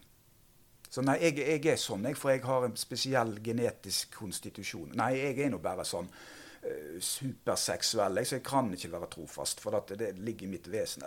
Så 0.90 1.04
nei, 1.04 1.18
jeg, 1.22 1.38
jeg, 1.42 1.64
er 1.74 1.80
sånn, 1.82 2.06
jeg, 2.08 2.18
for 2.18 2.32
jeg 2.32 2.44
har 2.48 2.66
en 2.68 2.78
spesiell 2.80 3.36
genetisk 3.44 4.16
konstitusjon. 4.22 4.94
Nei, 4.98 5.14
jeg 5.20 5.40
er 5.44 5.52
nå 5.52 5.60
bare 5.64 5.84
sånn 5.88 6.08
uh, 6.08 6.94
superseksuell, 7.04 8.22
så 8.24 8.40
jeg 8.40 8.46
kan 8.48 8.72
ikke 8.74 8.94
være 8.94 9.10
trofast. 9.18 9.64
For 9.64 9.76
det, 9.76 10.00
det 10.00 10.14
ligger 10.22 10.48
i 10.48 10.54
mitt 10.56 10.70
vesen. 10.72 11.04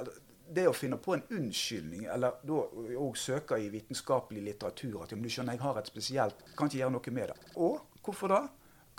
Det 0.50 0.66
å 0.68 0.76
finne 0.76 0.99
på 1.00 1.14
en 1.16 1.25
unnskyldning, 1.32 2.06
eller 2.12 2.40
da 2.44 2.62
òg 3.00 3.18
søke 3.18 3.58
i 3.62 3.70
vitenskapelig 3.72 4.44
litteratur 4.50 5.04
at 5.04 5.14
du 5.14 5.28
skjønner, 5.30 5.56
jeg 5.56 5.62
har 5.62 5.78
et 5.78 5.90
spesielt 5.90 6.49
Kan 6.58 6.68
ikke 6.68 6.82
gjøre 6.82 6.96
noe 6.96 7.14
med 7.16 7.32
det. 7.32 7.52
Og 7.56 8.02
hvorfor 8.04 8.34
da? 8.34 8.40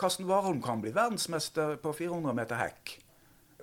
Karsten 0.01 0.25
Warholm 0.25 0.63
kan 0.65 0.81
bli 0.81 0.93
verdensmester 0.95 1.75
på 1.77 1.91
400 1.93 2.33
meter 2.33 2.57
hekk. 2.57 2.95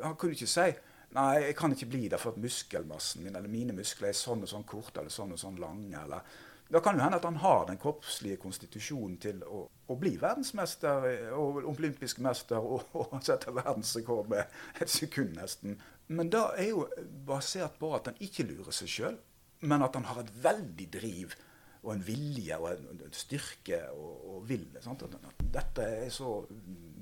Han 0.04 0.14
kunne 0.20 0.36
ikke 0.38 0.50
si 0.50 0.68
Nei, 1.16 1.38
jeg 1.40 1.54
kan 1.56 1.72
ikke 1.72 1.88
bli 1.88 2.02
det 2.12 2.18
for 2.20 2.36
at 2.36 2.42
muskelmassen 2.42 3.22
min 3.24 3.36
eller 3.38 3.48
mine 3.48 3.72
muskler 3.72 4.10
er 4.10 4.16
sånn 4.16 4.42
og 4.44 4.50
sånn 4.50 4.66
korte 4.68 5.00
eller 5.00 5.12
sånn 5.12 5.32
og 5.32 5.40
sånn 5.40 5.56
lange. 5.56 6.02
eller 6.02 6.20
da 6.68 6.80
kan 6.84 6.96
det 6.96 7.02
hende 7.02 7.16
at 7.16 7.24
han 7.24 7.38
har 7.40 7.66
den 7.66 7.78
kroppslige 7.80 8.36
konstitusjonen 8.42 9.16
til 9.22 9.40
å, 9.48 9.62
å 9.88 9.96
bli 9.96 10.18
verdensmester 10.20 11.06
og 11.32 11.62
olympisk 11.70 12.20
mester 12.24 12.60
og, 12.60 12.90
og 12.98 13.14
sette 13.24 13.54
verdensrekord 13.56 14.28
med 14.28 14.82
et 14.82 14.92
sekund, 14.92 15.38
nesten. 15.38 15.78
Men 16.12 16.28
det 16.32 16.42
er 16.60 16.70
jo 16.70 16.84
basert 17.28 17.78
på 17.80 17.94
at 17.96 18.10
han 18.10 18.20
ikke 18.24 18.46
lurer 18.50 18.76
seg 18.76 18.92
sjøl, 18.92 19.18
men 19.64 19.84
at 19.84 19.96
han 19.96 20.06
har 20.10 20.20
et 20.22 20.34
veldig 20.44 20.88
driv 20.92 21.36
og 21.82 21.92
en 21.94 22.04
vilje 22.04 22.56
og 22.58 22.68
en, 22.72 22.88
en 23.06 23.16
styrke 23.16 23.80
og, 23.94 24.24
og 24.34 24.48
vil. 24.48 24.66
Sant? 24.84 25.04
Dette 25.40 25.88
er 26.04 26.10
så 26.12 26.42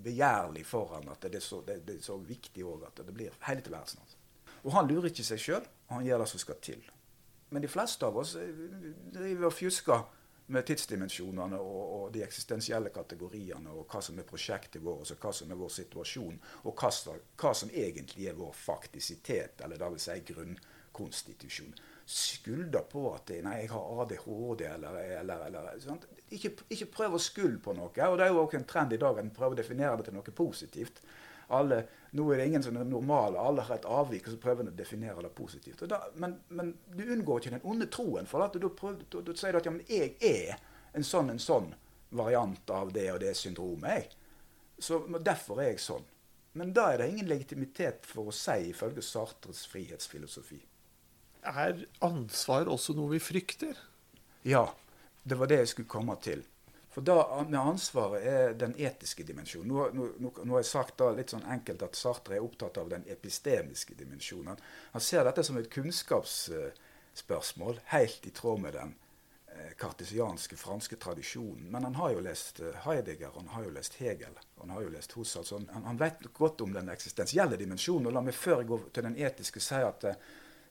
begjærlig 0.06 0.62
for 0.68 0.94
han 0.94 1.11
at 1.11 1.26
det 1.26 1.40
er 1.40 1.46
så, 1.46 1.62
det, 1.66 1.80
det 1.88 1.99
er 1.99 2.06
så 2.06 2.18
viktig 2.23 2.64
òg 2.66 2.87
at 2.87 3.02
det 3.02 3.14
blir 3.14 3.35
hele 3.49 3.64
tilværelsen 3.66 4.02
hans. 4.02 4.18
Og 4.62 4.75
han 4.75 4.87
lurer 4.90 5.11
ikke 5.11 5.26
seg 5.26 5.42
sjøl, 5.42 5.66
han 5.90 6.06
gjør 6.06 6.23
det 6.23 6.30
som 6.30 6.42
skal 6.42 6.62
til. 6.62 6.87
Men 7.49 7.62
de 7.62 7.71
fleste 7.71 8.07
av 8.07 8.17
oss 8.19 8.35
eh, 8.41 8.62
driver 9.15 9.50
og 9.50 9.55
fjusker 9.55 10.07
med 10.55 10.67
tidsdimensjonene 10.67 11.59
og, 11.59 11.83
og, 11.97 12.07
de 12.15 12.23
eksistensielle 12.23 12.93
kategoriene, 12.95 13.73
og 13.73 13.91
hva 13.91 14.03
som 14.03 14.19
er 14.19 14.26
prosjektet 14.29 14.83
vårt, 14.83 15.11
og 15.11 15.23
hva 15.23 15.33
som 15.35 15.50
er 15.50 15.59
vår 15.59 15.73
situasjon, 15.81 16.38
og 16.62 16.83
hva, 16.83 16.91
hva 17.43 17.53
som 17.55 17.73
egentlig 17.75 18.29
er 18.31 18.38
vår 18.38 18.55
faktisitet, 18.55 19.62
eller 19.65 19.81
da 19.81 19.91
vil 19.91 20.03
si 20.03 20.17
grunnkonstitusjon. 20.31 21.75
Skylder 22.07 22.87
på 22.87 23.09
at 23.11 23.33
nei, 23.43 23.57
jeg 23.65 23.73
har 23.73 24.03
ADHD, 24.05 24.62
eller, 24.71 25.00
eller, 25.19 25.47
eller 25.49 26.05
ikke, 26.31 26.53
ikke, 26.71 26.93
prøv 26.95 27.17
å 27.19 27.23
skylde 27.23 27.59
på 27.62 27.75
noe. 27.75 27.91
og 27.91 28.19
Det 28.19 28.26
er 28.26 28.31
jo 28.31 28.45
også 28.45 28.61
en 28.61 28.71
trend 28.71 28.95
i 28.95 29.00
dag 29.03 29.19
at 29.19 29.26
en 29.26 29.35
prøver 29.35 29.59
å 29.59 29.62
definere 29.62 29.99
det 29.99 30.09
til 30.09 30.15
noe 30.15 30.37
positivt 30.38 31.03
alle, 31.49 31.85
Nå 32.17 32.25
er 32.33 32.41
det 32.41 32.47
ingen 32.49 32.62
som 32.65 32.76
er 32.79 32.87
normale, 32.88 33.37
alle 33.37 33.65
har 33.67 33.76
et 33.76 33.88
avvik, 33.93 34.25
og 34.25 34.33
så 34.33 34.38
prøver 34.41 34.65
en 34.65 34.71
å 34.71 34.76
definere 34.76 35.21
det 35.26 35.33
positivt. 35.37 35.83
Da, 35.91 35.99
men, 36.23 36.38
men, 36.49 36.71
du 36.97 37.03
unngår 37.05 37.43
ikke 37.43 37.53
den 37.59 37.67
onde 37.69 37.88
troen. 37.93 38.29
For 38.31 38.45
at 38.47 38.57
du, 38.57 38.71
du, 38.71 39.19
du 39.21 39.33
sier 39.37 39.59
at 39.59 39.67
ja, 39.69 39.75
jeg 39.91 40.15
er 40.25 40.62
en 40.97 41.05
sånn 41.05 41.35
en 41.35 41.43
sånn 41.43 41.75
variant 42.17 42.73
av 42.73 42.95
det 42.95 43.11
og 43.12 43.21
det 43.21 43.35
syndromet. 43.37 43.99
jeg. 43.99 44.09
Så 44.79 45.03
Derfor 45.19 45.61
er 45.61 45.75
jeg 45.75 45.83
sånn. 45.85 46.07
Men 46.57 46.73
da 46.73 46.88
er 46.93 47.03
det 47.03 47.11
ingen 47.11 47.29
legitimitet 47.29 48.09
for 48.09 48.31
å 48.31 48.35
si, 48.35 48.71
ifølge 48.71 49.05
Sartres 49.05 49.67
frihetsfilosofi. 49.69 50.62
Er 51.47 51.85
ansvar 52.05 52.71
også 52.73 52.97
noe 52.97 53.12
vi 53.12 53.21
frykter? 53.21 53.76
Ja. 54.49 54.71
Det 55.26 55.37
var 55.37 55.50
det 55.50 55.61
jeg 55.65 55.75
skulle 55.75 55.91
komme 55.91 56.17
til. 56.23 56.47
For 56.97 57.05
da 57.05 57.45
med 57.45 57.61
ansvaret 57.61 58.25
er 58.25 58.55
den 58.57 58.73
etiske 58.81 59.21
dimensjonen. 59.29 59.69
Nå, 59.69 59.93
nå, 59.93 60.07
nå, 60.17 60.31
nå, 60.38 60.53
har 60.55 60.62
jeg 60.62 60.71
sagt 60.71 60.97
da 61.03 61.11
litt 61.12 61.29
sånn 61.35 61.50
enkelt 61.53 61.83
at 61.85 61.99
Sartre 61.99 62.38
er 62.38 62.47
opptatt 62.47 62.79
av 62.81 62.88
den 62.88 63.05
epistemiske 63.12 63.93
dimensjonen. 63.99 64.57
Han 64.95 65.03
ser 65.05 65.25
dette 65.29 65.45
som 65.45 65.59
et 65.61 65.69
kunnskapsspørsmål, 65.75 67.75
helt 67.93 68.23
i 68.25 68.33
tråd 68.41 68.59
med 68.62 68.73
den 68.79 68.91
eh, 69.53 69.73
kartesianske 69.76 70.57
franske 70.57 70.97
tradisjonen. 71.05 71.69
Men 71.69 71.85
han 71.91 71.99
har 72.00 72.11
jo 72.17 72.25
lest 72.25 72.65
eh, 72.65 72.81
Heidegger, 72.87 73.37
han 73.37 73.53
har 73.53 73.62
jo 73.69 73.76
lest 73.76 74.00
Hegel, 74.00 74.33
han 74.62 74.73
har 74.73 74.81
jo 74.87 74.91
lest 74.97 75.12
Husserl. 75.19 75.47
Han, 75.53 75.69
han 75.91 76.00
vet 76.00 76.25
godt 76.33 76.65
om 76.65 76.73
den 76.73 76.88
eksistensielle 76.97 77.61
dimensjonen. 77.61 78.09
og 78.09 78.17
La 78.17 78.25
meg 78.25 78.41
før 78.41 78.65
jeg 78.65 78.73
går 78.73 78.88
til 78.88 79.05
den 79.11 79.21
etiske 79.21 79.61
si 79.61 79.85
at 79.85 80.00
eh, 80.09 80.17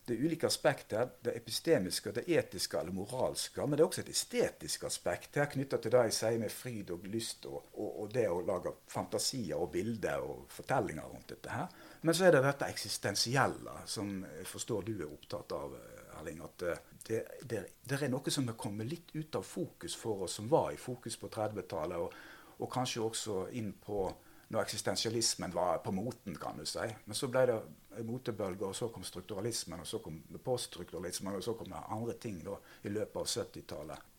det 0.05 0.15
er 0.15 0.25
ulike 0.25 0.47
aspekter. 0.47 1.09
Det 1.21 1.33
epistemiske, 1.37 2.11
det 2.11 2.23
etiske 2.29 2.77
eller 2.79 2.93
moralske. 2.93 3.65
Men 3.65 3.77
det 3.77 3.83
er 3.83 3.87
også 3.87 4.03
et 4.03 4.11
estetisk 4.13 4.85
aspekt 4.89 5.39
her 5.39 5.49
knytta 5.51 5.79
til 5.81 5.95
det 5.95 6.03
jeg 6.09 6.17
sier 6.19 6.41
med 6.41 6.53
fryd 6.53 6.93
og 6.93 7.07
lyst, 7.09 7.47
og, 7.49 7.71
og, 7.73 7.89
og, 8.03 8.11
det 8.13 8.27
å 8.29 8.43
lage 8.45 8.75
fantasier 8.91 9.57
og 9.57 9.71
bilder 9.73 10.25
og 10.25 10.45
fortellinger 10.53 11.09
rundt 11.09 11.33
dette 11.33 11.53
her. 11.53 11.73
Men 12.05 12.17
så 12.17 12.27
er 12.27 12.35
det 12.35 12.43
dette 12.45 12.69
eksistensielle, 12.69 13.79
som 13.89 14.19
jeg 14.37 14.45
forstår 14.49 14.85
du 14.85 14.95
er 14.99 15.09
opptatt 15.09 15.57
av, 15.57 15.77
Erling. 16.19 16.43
At 16.45 16.61
eh, 16.61 16.83
det, 17.07 17.23
det, 17.41 17.63
det 17.83 17.97
er 18.01 18.11
noe 18.13 18.31
som 18.33 18.47
er 18.49 18.59
kommet 18.59 18.87
litt 18.89 19.11
ut 19.15 19.35
av 19.35 19.43
fokus 19.43 19.97
for 19.99 20.27
oss, 20.27 20.37
som 20.39 20.47
var 20.51 20.71
i 20.73 20.79
fokus 20.79 21.17
på 21.19 21.31
30-tallet, 21.33 21.97
og, 21.97 22.61
og 22.61 22.71
kanskje 22.71 23.03
også 23.03 23.41
inn 23.57 23.73
på 23.81 24.05
når 24.53 24.61
eksistensialismen 24.61 25.53
var 25.55 25.81
på 25.83 25.91
moten, 25.91 26.35
kan 26.37 26.57
du 26.59 26.65
si. 26.69 26.85
Men 27.05 27.17
så 27.17 27.29
ble 27.31 27.45
det 27.49 27.57
motebølge, 28.03 28.65
og 28.65 28.75
så 28.75 28.89
kom 28.91 29.03
strukturalismen, 29.07 29.79
og 29.79 29.87
så 29.87 30.01
kom 30.03 30.19
poststrukturalismen, 30.43 31.35
og 31.35 31.43
så 31.43 31.53
kom 31.53 31.71
det 31.71 31.85
andre 31.95 32.17
ting 32.19 32.41
da, 32.43 32.57
i 32.83 32.91
løpet 32.91 33.21
av 33.21 33.31
70-tallet. 33.31 34.11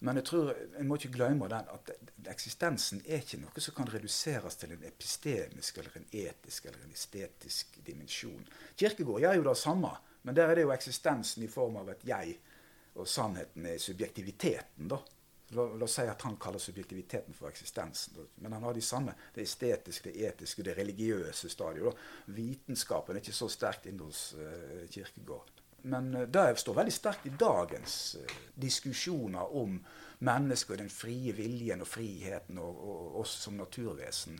Men 0.00 0.16
jeg 0.16 0.24
tror 0.30 0.54
en 0.80 0.88
må 0.88 0.96
ikke 0.96 1.12
glemme 1.12 1.48
den 1.52 1.66
at 1.68 1.90
eksistensen 2.32 3.02
er 3.04 3.20
ikke 3.20 3.42
noe 3.42 3.60
som 3.60 3.74
kan 3.76 3.90
reduseres 3.92 4.56
til 4.56 4.72
en 4.72 4.86
epistemisk 4.88 5.76
eller 5.82 5.98
en 6.00 6.06
etisk 6.22 6.70
eller 6.70 6.86
en 6.86 6.94
estetisk 6.96 7.76
dimensjon. 7.84 8.46
Kirkegård 8.80 9.20
gjør 9.20 9.36
jo 9.36 9.44
det 9.50 9.56
samme, 9.60 9.90
men 10.24 10.36
der 10.36 10.48
er 10.48 10.56
det 10.56 10.64
jo 10.64 10.72
eksistensen 10.72 11.44
i 11.44 11.52
form 11.52 11.76
av 11.82 11.92
et 11.92 12.06
jeg, 12.08 12.38
og 12.96 13.08
sannheten 13.08 13.68
er 13.68 13.76
subjektiviteten. 13.78 14.88
da. 14.88 15.02
La, 15.50 15.62
oss 15.82 15.96
si 15.98 16.06
at 16.06 16.22
han 16.22 16.36
kaller 16.38 16.62
subjektiviteten 16.62 17.34
for 17.34 17.50
eksistensen. 17.50 18.18
Men 18.34 18.52
han 18.52 18.62
har 18.62 18.74
de 18.74 18.82
samme, 18.82 19.16
det 19.34 19.42
estetiske, 19.42 20.12
det 20.12 20.28
etiske, 20.28 20.62
det 20.62 20.76
religiøse 20.78 21.50
stadiet. 21.50 22.04
Vitenskapen 22.36 23.16
er 23.16 23.24
ikke 23.24 23.34
så 23.34 23.48
sterkt 23.50 23.88
inne 23.90 24.06
hos 24.06 24.28
uh, 24.38 24.84
Kirkegård. 24.90 25.50
Men 25.90 26.12
uh, 26.14 26.22
det 26.30 26.44
står 26.62 26.76
veldig 26.78 26.94
sterkt 26.94 27.26
i 27.26 27.34
dagens 27.40 27.96
uh, 28.20 28.36
diskusjoner 28.62 29.56
om 29.58 29.80
mennesket 30.22 30.76
og 30.76 30.82
den 30.84 30.94
frie 30.94 31.34
viljen 31.34 31.82
og 31.82 31.90
friheten 31.90 32.60
og 32.62 33.18
oss 33.24 33.34
som 33.42 33.58
naturvesen. 33.58 34.38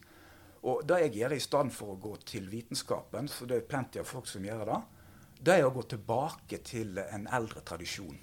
Og 0.71 0.85
det 0.87 1.01
jeg 1.07 1.15
gjør 1.17 1.35
i 1.35 1.43
stedet 1.43 1.75
for 1.75 1.97
å 1.97 1.99
gå 1.99 2.15
til 2.29 2.47
vitenskapen, 2.53 3.33
for 3.33 3.51
det 3.51 3.59
er 3.59 3.67
plenty 3.67 3.99
av 3.99 4.07
folk 4.07 4.29
som 4.31 4.45
gjør 4.45 4.67
det, 4.69 4.81
det 5.41 5.57
er 5.57 5.67
å 5.67 5.75
gå 5.75 5.87
tilbake 5.89 6.61
til 6.69 7.01
en 7.01 7.25
eldre 7.33 7.65
tradisjon. 7.65 8.19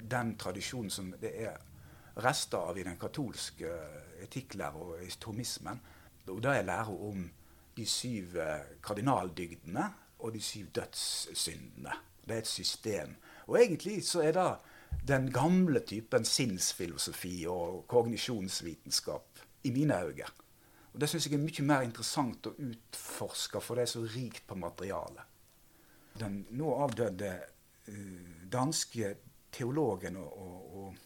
Den 0.00 0.30
tradisjonen 0.40 0.88
som 0.90 1.10
det 1.20 1.34
er 1.44 1.58
rester 2.24 2.58
av 2.58 2.78
i 2.78 2.84
den 2.86 2.98
katolske 3.00 3.72
etikklæra 4.24 4.80
og 4.80 5.02
istomismen. 5.04 5.80
Og 6.28 6.40
det 6.42 6.54
er 6.56 6.66
læra 6.66 6.94
om 7.08 7.26
de 7.76 7.86
syv 7.86 8.38
kardinaldygdene 8.82 9.84
og 10.18 10.32
de 10.34 10.40
syv 10.40 10.70
dødssyndene. 10.74 11.92
Det 12.26 12.34
er 12.34 12.38
et 12.42 12.46
system. 12.46 13.14
Og 13.46 13.60
egentlig 13.60 14.00
så 14.06 14.24
er 14.26 14.32
det 14.32 14.48
den 15.08 15.28
gamle 15.32 15.80
typen 15.86 16.24
sinnsfilosofi 16.24 17.46
og 17.46 17.84
kognisjonsvitenskap 17.88 19.38
i 19.64 19.70
mine 19.70 20.02
øyne. 20.02 20.26
Og 20.92 21.00
Det 21.00 21.08
syns 21.08 21.26
jeg 21.26 21.34
er 21.34 21.42
mye 21.44 21.62
mer 21.68 21.82
interessant 21.84 22.46
å 22.48 22.54
utforske, 22.56 23.60
for 23.60 23.76
det 23.76 23.82
er 23.84 23.90
så 23.90 24.04
rikt 24.14 24.46
på 24.48 24.56
materiale. 24.56 25.26
Den 26.16 26.46
nå 26.56 26.70
avdøde 26.80 27.32
uh, 27.90 28.46
danske 28.52 29.10
teologen 29.52 30.16
og, 30.16 30.38
og, 30.40 30.78
og, 30.80 31.02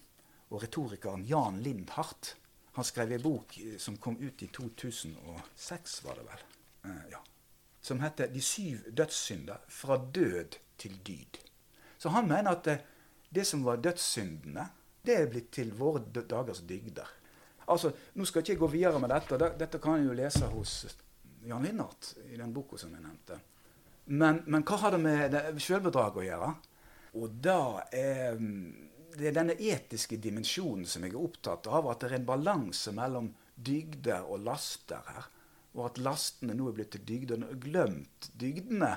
og, 0.51 0.63
retorikeren 0.63 1.25
Jan 1.25 1.61
Lindhardt 1.63 2.35
han 2.77 2.87
skrev 2.87 3.13
en 3.13 3.23
bok 3.23 3.57
som 3.83 3.97
kom 3.99 4.17
ut 4.21 4.43
i 4.43 4.47
2006, 4.55 6.05
var 6.05 6.21
det 6.21 6.27
vel, 6.27 6.45
eh, 6.85 7.03
ja, 7.11 7.19
som 7.81 8.01
heter 8.01 8.27
'De 8.27 8.41
syv 8.41 8.95
dødssynder 8.97 9.57
fra 9.69 9.97
død 10.15 10.57
til 10.79 11.01
dyd'. 11.09 11.41
Så 11.99 12.09
han 12.09 12.29
mener 12.29 12.51
at 12.51 12.67
uh, 12.67 12.77
det 13.35 13.47
som 13.47 13.65
var 13.65 13.77
dødssyndene, 13.77 14.69
det 15.07 15.17
er 15.17 15.27
blitt 15.27 15.51
til 15.53 15.73
våre 15.79 16.03
dagers 16.15 16.61
dygder. 16.61 17.07
Altså, 17.69 17.93
Nå 18.15 18.25
skal 18.25 18.41
ikke 18.41 18.53
jeg 18.53 18.59
gå 18.59 18.67
videre 18.67 19.01
med 19.01 19.09
dette. 19.09 19.39
Dette 19.59 19.79
kan 19.79 19.97
jeg 19.97 20.07
jo 20.07 20.13
lese 20.13 20.47
hos 20.47 20.97
Jan 21.47 21.63
Lindhardt 21.63 22.15
i 22.33 22.37
den 22.37 22.55
boka 22.55 22.77
som 22.77 22.93
jeg 22.93 23.03
nevnte. 23.03 23.41
Men, 24.07 24.43
men, 24.47 24.65
hva 24.67 24.77
har 24.77 24.91
det 24.91 25.01
med 25.01 25.61
selvbedrag 25.63 26.17
å 26.17 26.25
gjøre? 26.25 26.55
Og 27.21 27.37
da 27.43 27.83
er 27.93 28.39
det 29.17 29.31
er 29.31 29.37
denne 29.37 29.57
etiske 29.57 30.19
dimensjonen 30.21 30.87
som 30.89 31.05
jeg 31.05 31.15
er 31.15 31.23
opptatt 31.23 31.69
av. 31.71 31.89
At 31.91 32.03
det 32.03 32.11
er 32.11 32.19
en 32.21 32.29
balanse 32.29 32.95
mellom 32.97 33.31
dygder 33.57 34.27
og 34.27 34.45
laster 34.47 35.05
her. 35.09 35.29
Og 35.77 35.87
at 35.87 36.01
lastene 36.03 36.57
nå 36.57 36.71
er 36.71 36.79
blitt 36.79 36.95
til 36.97 37.05
dygder. 37.09 37.45
Glemt 37.63 38.31
dygdene 38.41 38.97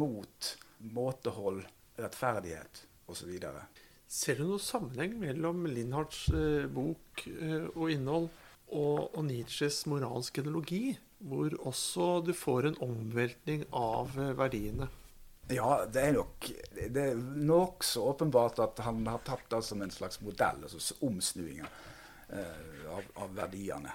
mot 0.00 0.54
måtehold, 0.94 1.64
rettferdighet 2.00 2.84
osv. 3.10 3.32
Ser 4.10 4.40
du 4.40 4.46
noen 4.48 4.62
sammenheng 4.62 5.18
mellom 5.20 5.66
Lindhards 5.70 6.24
eh, 6.34 6.66
bok 6.70 7.26
eh, 7.30 7.66
og 7.76 7.92
innhold 7.92 8.30
og, 8.70 9.10
og 9.14 9.22
Nietzsches 9.26 9.84
moralske 9.90 10.42
ideologi, 10.42 10.96
hvor 11.18 11.54
også 11.68 12.08
du 12.26 12.32
får 12.34 12.70
en 12.70 12.80
omveltning 12.86 13.66
av 13.76 14.16
eh, 14.18 14.32
verdiene? 14.38 14.90
Ja, 15.50 15.86
det 15.92 16.02
er 16.06 16.12
nok 16.14 16.46
det 16.94 17.02
er 17.02 17.16
nokså 17.18 18.04
åpenbart 18.12 18.60
at 18.62 18.82
han 18.86 19.02
har 19.10 19.22
tatt 19.26 19.48
det 19.50 19.62
som 19.66 19.82
en 19.82 19.90
slags 19.90 20.20
modell, 20.22 20.62
altså 20.62 20.94
omsnuinger 21.06 21.66
eh, 22.28 22.84
av, 22.90 23.08
av, 23.14 23.32
verdiene. 23.34 23.92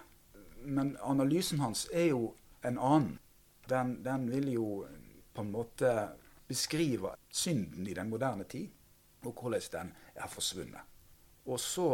Men 0.65 0.95
analysen 1.01 1.61
hans 1.63 1.85
er 1.93 2.09
jo 2.09 2.33
en 2.65 2.77
annen. 2.77 3.13
Den, 3.69 3.95
den 4.03 4.27
vil 4.31 4.51
jo 4.53 4.67
på 5.33 5.45
en 5.45 5.53
måte 5.53 5.93
beskrive 6.47 7.15
synden 7.31 7.87
i 7.87 7.95
den 7.97 8.11
moderne 8.11 8.43
tid 8.49 8.69
og 9.25 9.33
hvordan 9.41 9.71
den 9.71 9.93
er 10.15 10.27
forsvunnet. 10.29 10.81
Og 11.45 11.59
så 11.59 11.87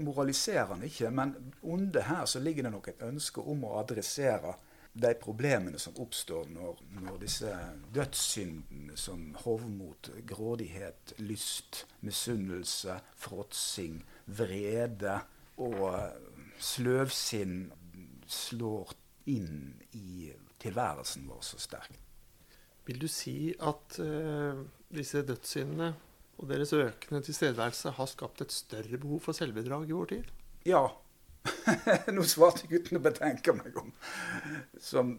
moraliserer 0.00 0.66
han 0.66 0.82
ikke, 0.82 1.10
men 1.10 1.34
under 1.62 2.00
her 2.08 2.24
så 2.24 2.40
ligger 2.40 2.62
det 2.62 2.72
nok 2.72 2.88
et 2.88 3.02
ønske 3.04 3.40
om 3.40 3.64
å 3.68 3.78
adressere 3.80 4.54
de 4.92 5.14
problemene 5.16 5.78
som 5.80 5.96
oppstår 6.02 6.50
når, 6.52 6.80
når 7.00 7.20
disse 7.22 7.52
dødssyndene 7.96 8.96
som 9.00 9.30
hovmot, 9.44 10.10
grådighet, 10.28 11.14
lyst, 11.24 11.86
misunnelse, 12.04 12.98
fråtsing, 13.16 14.02
vrede 14.26 15.16
og 15.62 15.86
sløvsinn 16.62 17.70
slår 18.28 18.92
inn 19.32 19.80
i 19.96 20.30
tilværelsen 20.62 21.26
vår 21.30 21.42
så 21.46 21.60
sterkt. 21.62 21.98
Vil 22.86 22.98
du 22.98 23.06
si 23.10 23.52
at 23.62 23.98
uh, 24.02 24.64
disse 24.92 25.22
dødssyndene 25.26 25.92
og 26.42 26.48
deres 26.50 26.72
økende 26.74 27.22
tilstedeværelse 27.22 27.92
har 27.94 28.08
skapt 28.10 28.42
et 28.42 28.54
større 28.54 28.98
behov 28.98 29.22
for 29.22 29.38
selvbedrag 29.38 29.88
i 29.88 29.94
vår 29.94 30.10
tid? 30.16 30.32
Ja. 30.66 30.88
Nå 32.14 32.24
svarte 32.28 32.66
jeg 32.66 32.82
uten 32.82 33.00
å 33.00 33.02
betenke 33.02 33.54
meg 33.56 33.76
om 33.80 33.90
som 34.80 35.14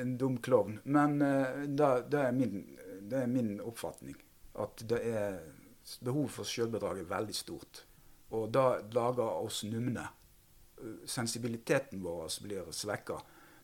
en 0.00 0.16
dum 0.18 0.38
klovn. 0.42 0.80
Men 0.84 1.20
uh, 1.22 1.64
det, 1.66 1.90
det, 2.10 2.22
er 2.22 2.34
min, 2.34 2.64
det, 3.02 3.22
er 3.22 3.30
min, 3.30 3.56
oppfatning. 3.64 4.18
At 4.58 4.82
det 4.90 5.00
er 5.06 5.38
behov 6.04 6.30
for 6.34 6.48
selvbedrag 6.48 7.02
er 7.02 7.10
veldig 7.10 7.36
stort. 7.36 7.84
Og 8.34 8.50
det 8.52 8.68
lager 8.94 9.42
oss 9.42 9.62
numne. 9.68 10.04
Sensibiliteten 11.08 12.02
vår 12.04 12.40
blir 12.44 12.72
svekka. 12.74 13.18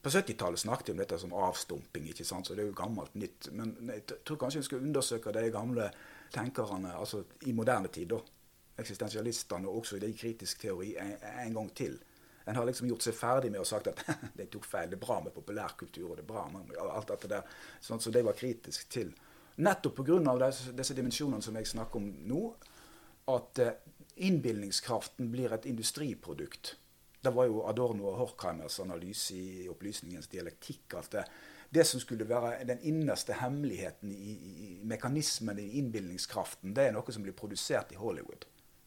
På 0.04 0.10
70-tallet 0.12 0.60
snakket 0.60 0.88
vi 0.88 0.92
om 0.92 0.98
dette 1.00 1.18
som 1.18 1.32
avstumping, 1.32 2.10
ikke 2.12 2.26
sant? 2.28 2.46
så 2.46 2.52
det 2.54 2.64
er 2.64 2.66
jo 2.68 2.76
gammelt 2.76 3.14
nytt. 3.16 3.48
Men 3.56 3.72
jeg 3.88 4.18
tror 4.20 4.36
kanskje 4.42 4.60
vi 4.60 4.66
skal 4.66 4.82
undersøke 4.84 5.32
de 5.32 5.46
gamle 5.52 5.86
tenkerne 6.34 6.92
altså 6.98 7.22
i 7.48 7.54
moderne 7.56 7.88
tid, 7.88 8.12
eksistensialistene, 8.78 9.68
og 9.68 9.82
også 9.82 9.96
i 9.96 10.02
det 10.02 10.14
kritisk 10.18 10.60
teori, 10.64 10.94
en, 11.00 11.14
en, 11.46 11.54
gang 11.54 11.70
til. 11.76 11.98
En 12.46 12.56
har 12.56 12.66
liksom 12.68 12.88
gjort 12.90 13.06
seg 13.06 13.16
ferdig 13.16 13.52
med 13.52 13.62
å 13.62 13.68
sagt 13.68 13.92
at 13.92 14.02
de 14.38 14.48
tok 14.50 14.66
feil. 14.68 14.90
Det 14.90 14.98
er 14.98 15.06
bra 15.06 15.20
med 15.24 15.34
populærkultur, 15.36 16.10
og 16.10 16.18
det 16.18 16.24
er 16.26 16.32
bra 16.32 16.44
med 16.52 16.76
alt 16.82 17.12
dette 17.12 17.30
der. 17.30 17.56
Sånn 17.80 18.02
så 18.02 18.12
de 18.14 18.24
var 18.26 18.36
kritisk 18.38 18.88
til. 18.92 19.14
Nettopp 19.64 20.00
pga. 20.02 20.18
Disse, 20.46 20.74
disse 20.74 20.96
dimensjonene 20.98 21.44
som 21.44 21.56
jeg 21.58 21.70
snakker 21.70 22.00
om 22.00 22.08
nå, 22.28 22.44
at 23.30 23.60
uh, 23.62 23.70
innbilningskraften 24.26 25.30
blir 25.32 25.54
et 25.54 25.66
industriprodukt. 25.70 26.74
Det 27.24 27.32
var 27.32 27.46
jo 27.48 27.62
Adorno 27.64 28.10
og 28.10 28.18
Horkheimers 28.18 28.80
analyse 28.82 29.36
i 29.38 29.68
opplysningens 29.72 30.28
dialektikk. 30.28 30.98
at 30.98 31.10
det, 31.14 31.24
det 31.70 31.86
som 31.86 32.00
skulle 32.00 32.28
være 32.28 32.64
den 32.68 32.82
innerste 32.82 33.32
hemmeligheten 33.40 34.12
i, 34.12 34.34
i 34.66 34.68
mekanismen 34.84 35.58
i 35.58 35.78
innbilningskraften, 35.78 36.74
det 36.74 36.88
er 36.88 36.92
noe 36.92 37.14
som 37.14 37.24
blir 37.24 37.32
produsert 37.32 37.94
i 37.94 37.98
Hollywood. 37.98 38.44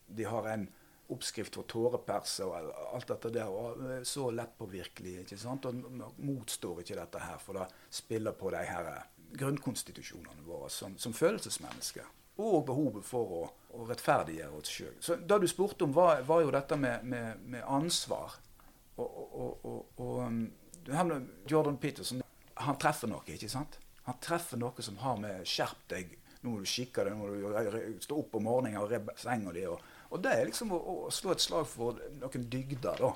De 0.07 0.27
har 0.27 0.47
en 0.51 0.67
oppskrift 1.07 1.55
for 1.55 1.67
tåreperse 1.69 2.45
og 2.45 2.71
alt 2.93 3.07
dette 3.13 3.31
der. 3.31 3.47
og 3.47 4.05
Så 4.07 4.29
lettpåvirkelig. 4.31 5.19
ikke 5.21 5.37
sant? 5.37 5.65
Og 5.65 6.13
motstår 6.17 6.81
ikke 6.83 6.99
dette 6.99 7.19
her, 7.23 7.37
for 7.39 7.61
det 7.61 7.67
spiller 7.89 8.35
på 8.35 8.51
de 8.51 8.63
her 8.67 8.91
grunnkonstitusjonene 9.37 10.43
våre 10.45 10.69
som, 10.69 10.97
som 10.97 11.13
følelsesmennesker. 11.13 12.05
Og 12.37 12.65
behovet 12.67 13.05
for 13.05 13.33
å, 13.33 13.41
å 13.73 13.87
rettferdiggjøre 13.89 14.59
oss 14.59 14.69
sjøl. 14.69 14.93
Så 15.01 15.17
det 15.17 15.39
du 15.41 15.47
spurte 15.49 15.87
om, 15.87 15.95
var, 15.95 16.21
var 16.27 16.43
jo 16.43 16.53
dette 16.53 16.77
med, 16.77 17.03
med, 17.03 17.41
med 17.49 17.63
ansvar. 17.65 18.37
Og, 18.97 19.17
og, 19.17 19.65
og, 19.65 19.99
og 20.03 20.21
um, 20.27 20.45
Jordan 21.49 21.77
Peterson 21.81 22.21
han 22.57 22.77
treffer 22.81 23.09
noe, 23.09 23.25
ikke 23.29 23.49
sant? 23.49 23.77
Han 24.07 24.17
treffer 24.23 24.57
noe 24.57 24.85
som 24.85 24.97
har 25.01 25.17
med 25.21 25.43
'skjerp 25.45 25.83
deg', 25.91 26.15
nå 26.41 26.53
må 26.53 26.61
du 26.61 26.69
skikke 26.69 27.03
deg, 27.05 27.13
nå 27.13 27.25
må 27.25 27.27
du 27.27 27.99
stå 28.01 28.17
opp 28.17 28.37
om 28.39 28.45
morgenen 28.47 28.79
og 28.81 28.91
redde 28.91 29.13
senga 29.19 29.53
di. 29.53 29.65
Og, 29.67 29.81
og, 30.09 30.21
det 30.23 30.33
er 30.33 30.45
liksom 30.49 30.73
å, 30.75 30.77
å, 30.77 30.95
slå 31.13 31.33
et 31.33 31.43
slag 31.43 31.67
for 31.69 31.99
noen 32.21 32.45
dygder, 32.51 33.01
da. 33.01 33.13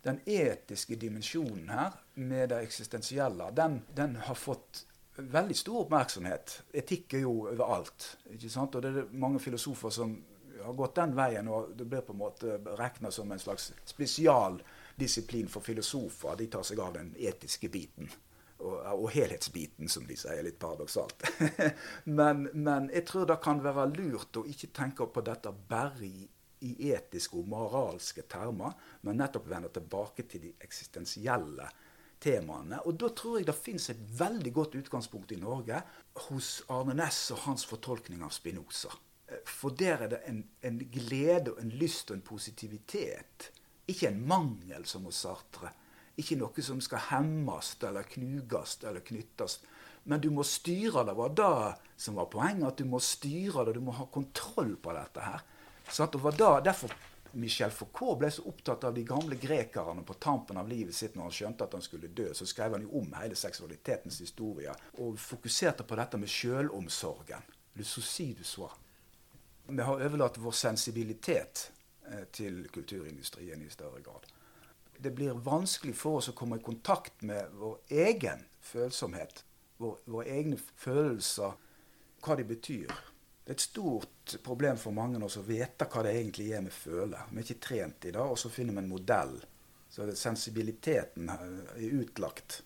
Den 0.00 0.22
etiske 0.24 0.96
dimensjonen 0.96 1.68
her, 1.68 1.98
med 2.14 2.48
det 2.52 2.62
eksistensielle, 2.64 3.50
den, 3.56 3.82
den 3.96 4.16
har 4.24 4.38
fått 4.38 4.86
veldig 5.20 5.56
stor 5.58 5.82
oppmerksomhet. 5.82 6.54
Etikk 6.72 7.18
er 7.18 7.26
jo 7.26 7.34
overalt. 7.50 8.14
ikke 8.32 8.48
sant? 8.48 8.78
Og 8.78 8.84
det 8.84 8.94
er 8.94 9.10
mange 9.12 9.42
filosofer 9.42 9.92
som 9.92 10.14
har 10.60 10.76
gått 10.76 10.96
den 10.96 11.12
veien, 11.16 11.48
og 11.52 11.74
det 11.76 11.84
blir 11.88 12.04
på 12.06 12.16
en 12.16 12.22
måte 12.22 12.56
regna 12.78 13.12
som 13.12 13.28
en 13.32 13.42
slags 13.42 13.70
spesialdisiplin 13.88 15.52
for 15.52 15.64
filosofer. 15.64 16.38
De 16.40 16.48
tar 16.52 16.64
seg 16.64 16.80
av 16.80 16.96
den 16.96 17.12
etiske 17.20 17.68
biten 17.72 18.08
og, 18.60 18.76
og, 18.94 19.06
helhetsbiten, 19.14 19.88
som 19.88 20.04
de 20.08 20.16
sier, 20.18 20.42
litt 20.44 20.58
paradoksalt. 20.60 21.24
men, 22.18 22.46
men, 22.52 22.90
jeg 22.94 23.06
tror 23.08 23.28
det 23.30 23.40
kan 23.44 23.62
være 23.64 23.88
lurt 23.94 24.40
å 24.40 24.44
ikke 24.48 24.72
tenke 24.76 25.08
på 25.08 25.24
dette 25.26 25.54
bare 25.70 26.06
i 26.06 26.28
i 26.60 26.90
etiske 26.92 27.38
og 27.40 27.48
moralske 27.48 28.24
termer, 28.28 28.74
men 29.06 29.16
nettopp 29.20 29.46
vende 29.48 29.70
tilbake 29.72 30.26
til 30.28 30.42
de 30.44 30.50
eksistensielle 30.60 31.68
temaene. 32.20 32.82
Og 32.84 32.98
da 33.00 33.10
tror 33.16 33.38
jeg 33.38 33.48
det 33.48 33.56
fins 33.56 33.88
et 33.92 34.02
veldig 34.18 34.52
godt 34.56 34.76
utgangspunkt 34.82 35.32
i 35.32 35.40
Norge 35.40 35.80
hos 36.26 36.58
Arne 36.72 36.96
Næss 36.98 37.30
og 37.34 37.46
hans 37.46 37.64
fortolkning 37.68 38.24
av 38.26 38.34
Spinoza. 38.36 38.92
For 39.46 39.72
der 39.72 40.04
er 40.04 40.12
det 40.12 40.20
en, 40.28 40.42
en 40.66 40.80
glede 40.92 41.54
og 41.54 41.62
en 41.62 41.72
lyst 41.80 42.10
og 42.10 42.18
en 42.18 42.26
positivitet. 42.26 43.50
Ikke 43.88 44.10
en 44.10 44.24
mangel, 44.26 44.84
som 44.86 45.06
hos 45.08 45.22
Sartre. 45.24 45.70
Ikke 46.18 46.38
noe 46.40 46.64
som 46.64 46.80
skal 46.82 47.06
hemmes 47.10 47.76
eller 47.86 48.08
knuges 48.08 48.78
eller 48.84 49.04
knyttes. 49.04 49.60
Men 50.02 50.20
du 50.20 50.30
må 50.30 50.42
styre 50.44 51.04
det. 51.04 51.14
var 51.14 51.28
det 51.36 51.74
som 51.96 52.16
var 52.18 52.26
poenget. 52.32 52.68
At 52.68 52.78
du 52.78 52.84
må 52.84 53.00
styre 53.00 53.64
det, 53.64 53.76
du 53.76 53.84
må 53.84 53.92
ha 53.92 54.06
kontroll 54.06 54.76
på 54.76 54.92
dette 54.96 55.20
her. 55.20 55.44
Så 55.90 56.06
det 56.06 56.22
var 56.22 56.36
da, 56.38 56.50
derfor 56.60 56.92
Michel 57.32 57.70
Foucault 57.70 58.18
ble 58.18 58.30
så 58.30 58.42
opptatt 58.50 58.84
av 58.84 58.94
de 58.94 59.04
gamle 59.06 59.36
grekerne 59.38 60.02
på 60.06 60.16
tampen 60.22 60.58
av 60.58 60.68
livet 60.68 60.94
sitt 60.94 61.14
når 61.14 61.28
han 61.28 61.34
skjønte 61.36 61.66
at 61.66 61.76
han 61.78 61.84
skulle 61.84 62.10
dø. 62.10 62.30
Så 62.34 62.46
skrev 62.46 62.74
han 62.74 62.86
jo 62.86 63.02
om 63.02 63.14
hele 63.18 63.38
seksualitetens 63.38 64.20
historie 64.22 64.74
og 64.98 65.18
fokuserte 65.20 65.86
på 65.86 65.98
dette 66.00 66.18
med 66.18 66.30
sjølomsorgen. 66.30 67.46
Le 67.78 67.86
souci. 67.86 68.32
Vi 69.70 69.82
har 69.86 70.02
overlatt 70.02 70.40
vår 70.42 70.56
sensibilitet 70.58 71.70
eh, 72.10 72.26
til 72.34 72.64
kulturindustrien 72.74 73.62
i 73.62 73.70
større 73.70 74.02
grad. 74.02 74.26
Det 75.02 75.10
blir 75.10 75.32
vanskelig 75.32 75.94
for 75.96 76.18
oss 76.18 76.28
å 76.28 76.36
komme 76.36 76.58
i 76.58 76.64
kontakt 76.64 77.22
med 77.24 77.54
vår 77.56 77.78
egen 77.88 78.42
følsomhet. 78.60 79.44
Vår, 79.80 79.94
våre 80.04 80.26
egne 80.28 80.58
følelser, 80.60 81.54
hva 82.20 82.36
de 82.36 82.44
betyr. 82.44 82.90
Det 83.40 83.54
er 83.54 83.56
et 83.56 83.64
stort 83.64 84.34
problem 84.44 84.76
for 84.78 84.92
mange 84.92 85.22
å 85.24 85.44
vite 85.46 85.88
hva 85.88 86.02
det 86.04 86.12
egentlig 86.18 86.50
er 86.52 86.66
vi 86.66 86.74
føler. 86.74 87.30
Vi 87.30 87.40
er 87.40 87.46
ikke 87.46 87.64
trent 87.64 88.04
i 88.10 88.12
det, 88.12 88.20
og 88.20 88.36
så 88.38 88.52
finner 88.52 88.76
vi 88.76 88.82
en 88.84 88.92
modell. 88.92 89.32
Så 89.90 90.04
sensibiliteten 90.20 91.32
er 91.32 91.96
utlagt. 91.96 92.60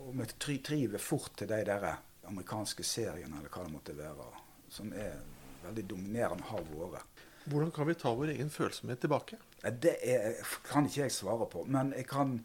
Og 0.00 0.16
vi 0.16 0.58
triver 0.64 0.98
fort 0.98 1.36
til 1.36 1.52
de 1.52 1.60
der 1.68 1.86
amerikanske 2.30 2.86
seriene 2.86 3.42
eller 3.42 3.52
hva 3.52 3.66
det 3.66 3.74
måtte 3.74 3.98
være, 3.98 4.32
som 4.72 4.88
er 4.96 5.20
veldig 5.66 5.84
dominerende, 5.92 6.48
har 6.48 6.64
vært. 6.80 7.23
Hvordan 7.44 7.72
kan 7.76 7.86
vi 7.86 7.94
ta 8.00 8.14
vår 8.16 8.32
egen 8.32 8.50
følsomhet 8.50 9.02
tilbake? 9.04 9.36
Det 9.60 9.98
er, 10.00 10.38
kan 10.64 10.86
ikke 10.88 11.04
jeg 11.04 11.12
svare 11.12 11.48
på. 11.50 11.64
Men 11.68 11.92
jeg 11.96 12.06
kan 12.08 12.38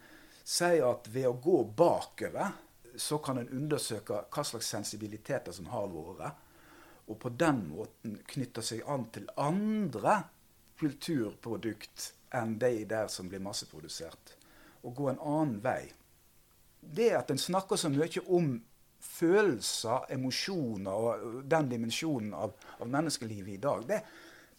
si 0.43 0.79
at 0.83 1.07
ved 1.13 1.29
å 1.29 1.37
gå 1.39 1.61
bakover, 1.77 2.51
så 2.99 3.19
kan 3.23 3.39
en 3.39 3.51
undersøke 3.55 4.25
hva 4.27 4.43
slags 4.43 4.67
sensibiliteter 4.73 5.55
som 5.55 5.69
har 5.71 5.87
vært 5.93 6.45
og 7.09 7.17
på 7.19 7.31
den 7.33 7.63
måten 7.71 8.19
knytte 8.29 8.61
seg 8.65 8.83
an 8.85 9.07
til 9.13 9.25
andre 9.41 10.19
kulturprodukt 10.79 12.11
enn 12.37 12.57
de 12.61 12.83
der 12.89 13.09
som 13.09 13.29
blir 13.29 13.41
masseprodusert. 13.41 14.35
Og 14.85 14.93
gå 14.95 15.09
en 15.09 15.23
annen 15.25 15.57
vei. 15.63 15.89
Det 16.79 17.09
at 17.17 17.31
en 17.33 17.41
snakker 17.41 17.79
så 17.81 17.89
mye 17.91 18.23
om 18.27 18.53
følelser, 19.01 20.05
emosjoner 20.13 21.09
og 21.09 21.41
den 21.49 21.71
dimensjonen 21.71 22.35
av, 22.37 22.53
av 22.77 22.91
menneskelivet 22.91 23.55
i 23.55 23.61
dag, 23.63 23.83
det, 23.89 24.03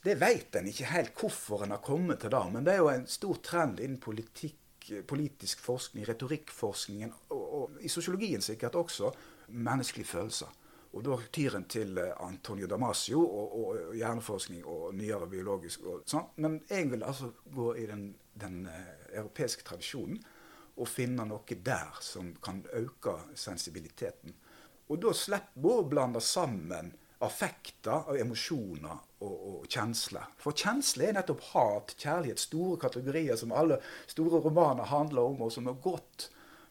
det 0.03 0.17
vet 0.21 0.57
en 0.57 0.69
ikke 0.71 0.89
helt 0.95 1.19
hvorfor 1.21 1.65
en 1.65 1.75
har 1.75 1.83
kommet 1.85 2.23
til 2.23 2.33
det. 2.33 2.45
Men 2.53 2.65
det 2.65 2.75
er 2.75 2.81
jo 2.81 2.93
en 2.93 3.07
stor 3.11 3.41
trend 3.45 3.83
innen 3.85 4.01
politikk, 4.01 4.57
politisk 5.07 5.61
forskning, 5.61 6.07
retorikkforskningen, 6.09 7.13
og, 7.37 7.43
og 7.59 7.85
i 7.85 7.91
sosiologien 7.93 8.43
sikkert 8.43 8.79
også, 8.81 9.13
menneskelige 9.51 10.09
følelser. 10.09 10.57
Og 10.91 11.05
da 11.07 11.19
tyr 11.31 11.55
en 11.55 11.69
til 11.71 11.99
eh, 12.03 12.15
Antonio 12.25 12.67
Damasio 12.67 13.21
og, 13.23 13.53
og 13.61 13.95
hjerneforskning 13.95 14.65
og 14.67 14.95
nyere 14.99 15.29
biologisk. 15.31 15.85
Og 15.87 16.09
sånn. 16.11 16.27
Men 16.43 16.59
jeg 16.71 16.89
vil 16.91 17.05
altså 17.07 17.31
gå 17.55 17.75
i 17.79 17.87
den, 17.87 18.09
den 18.41 18.65
uh, 18.67 18.81
europeiske 19.13 19.67
tradisjonen 19.69 20.19
og 20.81 20.89
finne 20.89 21.27
noe 21.29 21.59
der 21.63 22.01
som 22.03 22.33
kan 22.43 22.65
øke 22.75 23.19
sensibiliteten. 23.39 24.35
Og 24.91 24.99
da 25.05 25.13
slipper 25.15 25.63
vi 25.63 25.71
å 25.77 25.87
blande 25.87 26.23
sammen 26.25 26.91
affekter 27.21 28.09
og 28.09 28.19
emosjoner 28.21 28.97
og, 29.21 29.35
og 29.51 29.69
kjensler. 29.69 30.31
For 30.41 30.57
kjensler 30.57 31.11
er 31.11 31.19
nettopp 31.19 31.45
hat, 31.53 31.95
kjærlighet, 32.01 32.41
store 32.41 32.79
kategorier 32.81 33.37
som 33.37 33.53
alle 33.53 33.81
store 34.09 34.41
romaner 34.41 34.89
handler 34.89 35.29
om, 35.33 35.43
og 35.45 35.53
som 35.53 35.69
er 35.69 35.83
godt 35.85 36.31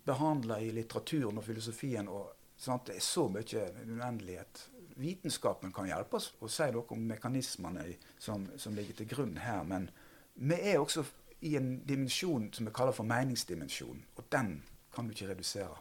behandla 0.10 0.60
i 0.64 0.72
litteraturen 0.74 1.38
og 1.38 1.46
filosofien 1.46 2.10
og 2.10 2.32
sant? 2.58 2.88
det 2.90 2.98
er 2.98 3.06
så 3.06 3.28
mye 3.30 3.66
uendelighet. 3.86 4.66
Vitenskapen 5.00 5.72
kan 5.76 5.88
hjelpe 5.88 6.18
oss 6.20 6.32
å 6.42 6.50
si 6.52 6.68
noe 6.74 6.96
om 6.96 7.06
mekanismene 7.08 7.86
som, 8.20 8.50
som, 8.60 8.76
ligger 8.76 8.98
til 8.98 9.12
grunn 9.14 9.38
her. 9.40 9.62
Men 9.64 9.88
vi 10.34 10.58
er 10.74 10.82
også 10.82 11.06
i 11.46 11.54
en 11.56 11.78
dimensjon 11.88 12.50
som 12.56 12.68
vi 12.68 12.74
kaller 12.76 12.96
for 12.96 13.08
meningsdimensjon. 13.08 14.02
Og 14.18 14.28
den 14.34 14.58
kan 14.96 15.08
du 15.08 15.14
ikke 15.14 15.30
redusere. 15.30 15.78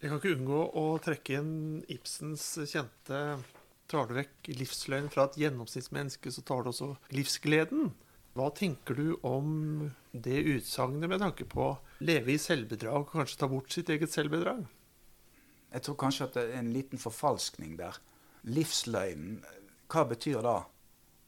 Jeg 0.00 0.10
kan 0.10 0.20
ikke 0.20 0.36
unngå 0.38 0.62
å 0.80 0.86
trekke 1.04 1.38
inn 1.40 1.52
Ibsens 1.92 2.46
kjente 2.70 3.20
Tar 3.94 4.08
du 4.10 4.16
vekk 4.16 4.48
livsløgn 4.58 5.06
fra 5.12 5.28
et 5.28 5.36
gjennomsnittsmenneske, 5.38 6.32
så 6.34 6.42
tar 6.42 6.64
du 6.64 6.72
også 6.72 6.88
livsgleden. 7.14 7.92
Hva 8.34 8.48
tenker 8.50 8.98
du 8.98 9.12
om 9.22 9.52
det 10.10 10.40
utsagnet 10.50 11.06
med 11.12 11.22
tanke 11.22 11.46
på 11.46 11.68
å 11.68 11.76
leve 12.02 12.34
i 12.34 12.40
selvbedrag 12.42 13.04
og 13.04 13.12
kanskje 13.12 13.38
ta 13.38 13.48
bort 13.52 13.70
sitt 13.70 13.92
eget 13.94 14.10
selvbedrag? 14.10 14.64
Jeg 15.70 15.86
tror 15.86 16.00
kanskje 16.02 16.26
at 16.26 16.40
det 16.40 16.46
er 16.48 16.58
en 16.58 16.74
liten 16.74 16.98
forfalskning 16.98 17.78
der. 17.78 18.02
Livsløgnen, 18.50 19.38
hva 19.86 20.06
betyr 20.10 20.42
det? 20.42 20.58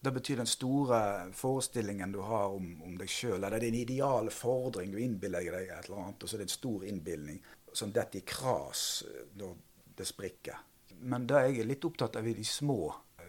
Det 0.02 0.16
betyr 0.18 0.42
den 0.42 0.50
store 0.50 1.00
forestillingen 1.38 2.18
du 2.18 2.24
har 2.26 2.50
om, 2.58 2.72
om 2.82 2.98
deg 2.98 3.10
sjøl. 3.10 3.38
Eller 3.38 3.62
er 3.62 3.78
ideale 3.78 4.34
fordring. 4.34 4.90
Du 4.90 4.98
innbiller 4.98 5.46
deg 5.54 5.70
et 5.70 5.86
eller 5.86 6.02
annet, 6.02 6.18
og 6.18 6.26
så 6.26 6.34
er 6.34 6.42
det 6.42 6.50
en 6.50 6.58
stor 6.58 6.86
innbilning 6.90 7.38
som 7.70 7.94
detter 7.94 8.24
i 8.24 8.26
kras 8.26 9.04
når 9.38 9.54
det 9.98 10.06
sprikker. 10.10 10.66
Men 11.00 11.26
det 11.28 11.42
jeg 11.48 11.60
er 11.60 11.68
litt 11.68 11.84
opptatt 11.84 12.16
av, 12.16 12.26
er 12.26 12.38
de 12.38 12.44
små 12.46 12.80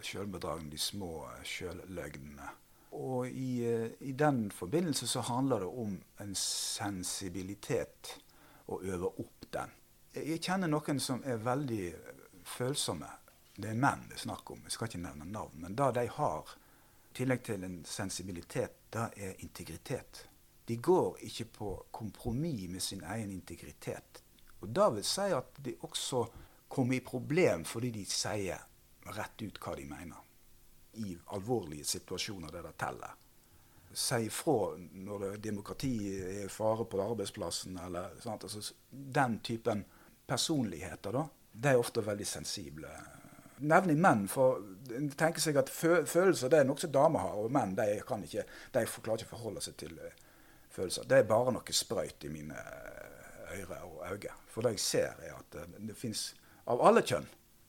sjølbedragene, 0.02 0.70
de 0.70 0.78
små 0.80 1.12
sjølløgnene. 1.46 2.48
Og 2.98 3.28
i, 3.28 3.62
i, 4.00 4.12
den 4.12 4.48
forbindelse 4.50 5.06
så 5.06 5.22
handler 5.28 5.62
det 5.62 5.68
om 5.84 5.98
en 6.22 6.34
sensibilitet, 6.38 8.16
å 8.68 8.80
øve 8.84 9.08
opp 9.22 9.46
den. 9.54 9.70
Jeg 10.12 10.42
kjenner 10.44 10.68
noen 10.68 10.98
som 11.00 11.22
er 11.24 11.38
veldig 11.40 11.84
følsomme. 12.44 13.08
Det 13.56 13.70
er 13.70 13.78
menn 13.80 14.02
det 14.10 14.18
er 14.18 14.24
snakk 14.26 14.50
om. 14.52 14.60
Jeg 14.66 14.74
skal 14.74 14.90
ikke 14.90 15.00
nevne 15.06 15.28
navn. 15.30 15.54
Men 15.62 15.76
det 15.78 15.88
de 15.96 16.04
har, 16.18 16.50
i 17.08 17.14
tillegg 17.16 17.46
til 17.46 17.64
en 17.64 17.78
sensibilitet, 17.88 18.82
det 18.92 19.06
er 19.16 19.40
integritet. 19.44 20.26
De 20.68 20.76
går 20.76 21.22
ikke 21.30 21.46
på 21.54 21.70
kompromiss 21.96 22.68
med 22.68 22.84
sin 22.84 23.04
egen 23.04 23.32
integritet. 23.32 24.22
Og 24.60 24.68
Det 24.68 24.88
vil 24.94 25.04
si 25.04 25.30
at 25.32 25.62
de 25.64 25.74
også 25.80 26.26
kommer 26.68 26.94
i 26.94 27.00
problem 27.00 27.64
fordi 27.64 27.90
de 27.90 28.04
sier 28.08 28.60
rett 29.16 29.42
ut 29.42 29.58
hva 29.62 29.74
de 29.76 29.86
mener. 29.88 30.24
I 30.98 31.16
alvorlige 31.34 31.84
situasjoner 31.84 32.52
der 32.52 32.66
det 32.68 32.76
teller. 32.80 33.14
Si 33.92 34.18
ifra 34.26 34.74
når 34.76 35.24
det, 35.24 35.30
demokrati 35.48 35.92
er 36.18 36.42
i 36.44 36.48
fare 36.52 36.84
på 36.84 37.00
arbeidsplassen. 37.02 37.78
eller 37.78 38.20
sånt. 38.20 38.44
Altså, 38.44 38.74
Den 38.90 39.40
typen 39.40 39.84
personligheter, 40.26 41.12
da, 41.12 41.24
de 41.52 41.68
er 41.68 41.78
ofte 41.80 42.04
veldig 42.04 42.26
sensible. 42.26 42.88
Nevne 43.58 43.94
menn, 43.98 44.28
for 44.28 44.60
tenker 45.18 45.42
seg 45.42 45.56
at 45.58 45.70
følelser 45.70 46.50
det 46.52 46.60
er 46.60 46.66
noe 46.68 46.78
som 46.78 46.92
damer 46.94 47.24
har, 47.24 47.38
og 47.40 47.50
menn 47.50 47.74
de 47.74 47.96
ikke, 47.96 48.44
de 48.74 48.84
klarer 48.86 49.24
ikke 49.24 49.32
å 49.32 49.36
forholde 49.36 49.64
seg 49.64 49.78
til 49.80 49.96
uh, 49.98 50.12
følelser. 50.70 51.08
Det 51.08 51.18
er 51.18 51.26
bare 51.26 51.56
noe 51.56 51.74
sprøyt 51.74 52.28
i 52.28 52.30
mine 52.30 52.54
uh, 52.54 53.56
ører 53.56 53.88
og 53.88 54.04
øyne. 54.12 54.36
For 54.46 54.62
det 54.62 54.76
jeg 54.76 54.84
ser, 54.84 55.24
er 55.26 55.34
at 55.40 55.56
det, 55.56 55.88
det 55.88 55.96
fins 55.98 56.28
av 56.68 56.84
alle 56.84 57.02
kjønn 57.02 57.26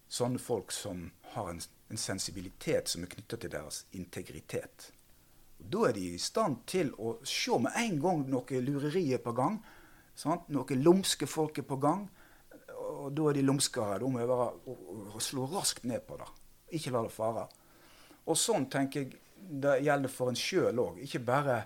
sånne 0.09 0.41
folk 0.41 0.71
som 0.73 1.07
har 1.35 1.51
en, 1.51 1.59
en 1.89 2.01
sensibilitet 2.01 2.89
som 2.89 3.03
er 3.05 3.11
knytta 3.13 3.37
til 3.37 3.53
deres 3.53 3.83
integritet. 3.97 4.89
Og 5.59 5.67
da 5.73 5.83
er 5.89 5.97
de 5.97 6.05
i 6.13 6.21
stand 6.21 6.63
til 6.69 6.93
å 6.97 7.17
se 7.27 7.59
med 7.61 7.75
en 7.77 7.99
gang 8.01 8.23
noe 8.31 8.63
lureri 8.63 9.05
er 9.13 9.21
på 9.23 9.35
gang. 9.37 9.59
Sant? 10.17 10.49
Noe 10.51 10.79
lumske 10.79 11.27
folk 11.29 11.61
er 11.61 11.67
på 11.67 11.77
gang 11.83 12.07
og 12.89 13.15
da 13.15 13.29
er 13.29 13.39
de 13.39 13.45
lumskere. 13.45 13.97
Da 14.01 14.11
må 14.11 14.21
jeg 14.21 14.29
være, 14.29 15.19
slå 15.23 15.47
raskt 15.53 15.87
ned 15.89 16.05
på 16.07 16.19
det. 16.19 16.29
Ikke 16.77 16.93
la 16.93 17.03
det 17.05 17.13
fare. 17.13 17.47
Og 18.29 18.37
sånn 18.37 18.67
tenker 18.71 19.05
jeg 19.05 19.17
det 19.39 19.79
gjelder 19.85 20.11
for 20.11 20.31
en 20.31 20.37
sjøl 20.37 20.81
òg. 20.83 20.99
Ikke 21.05 21.21
bare 21.25 21.61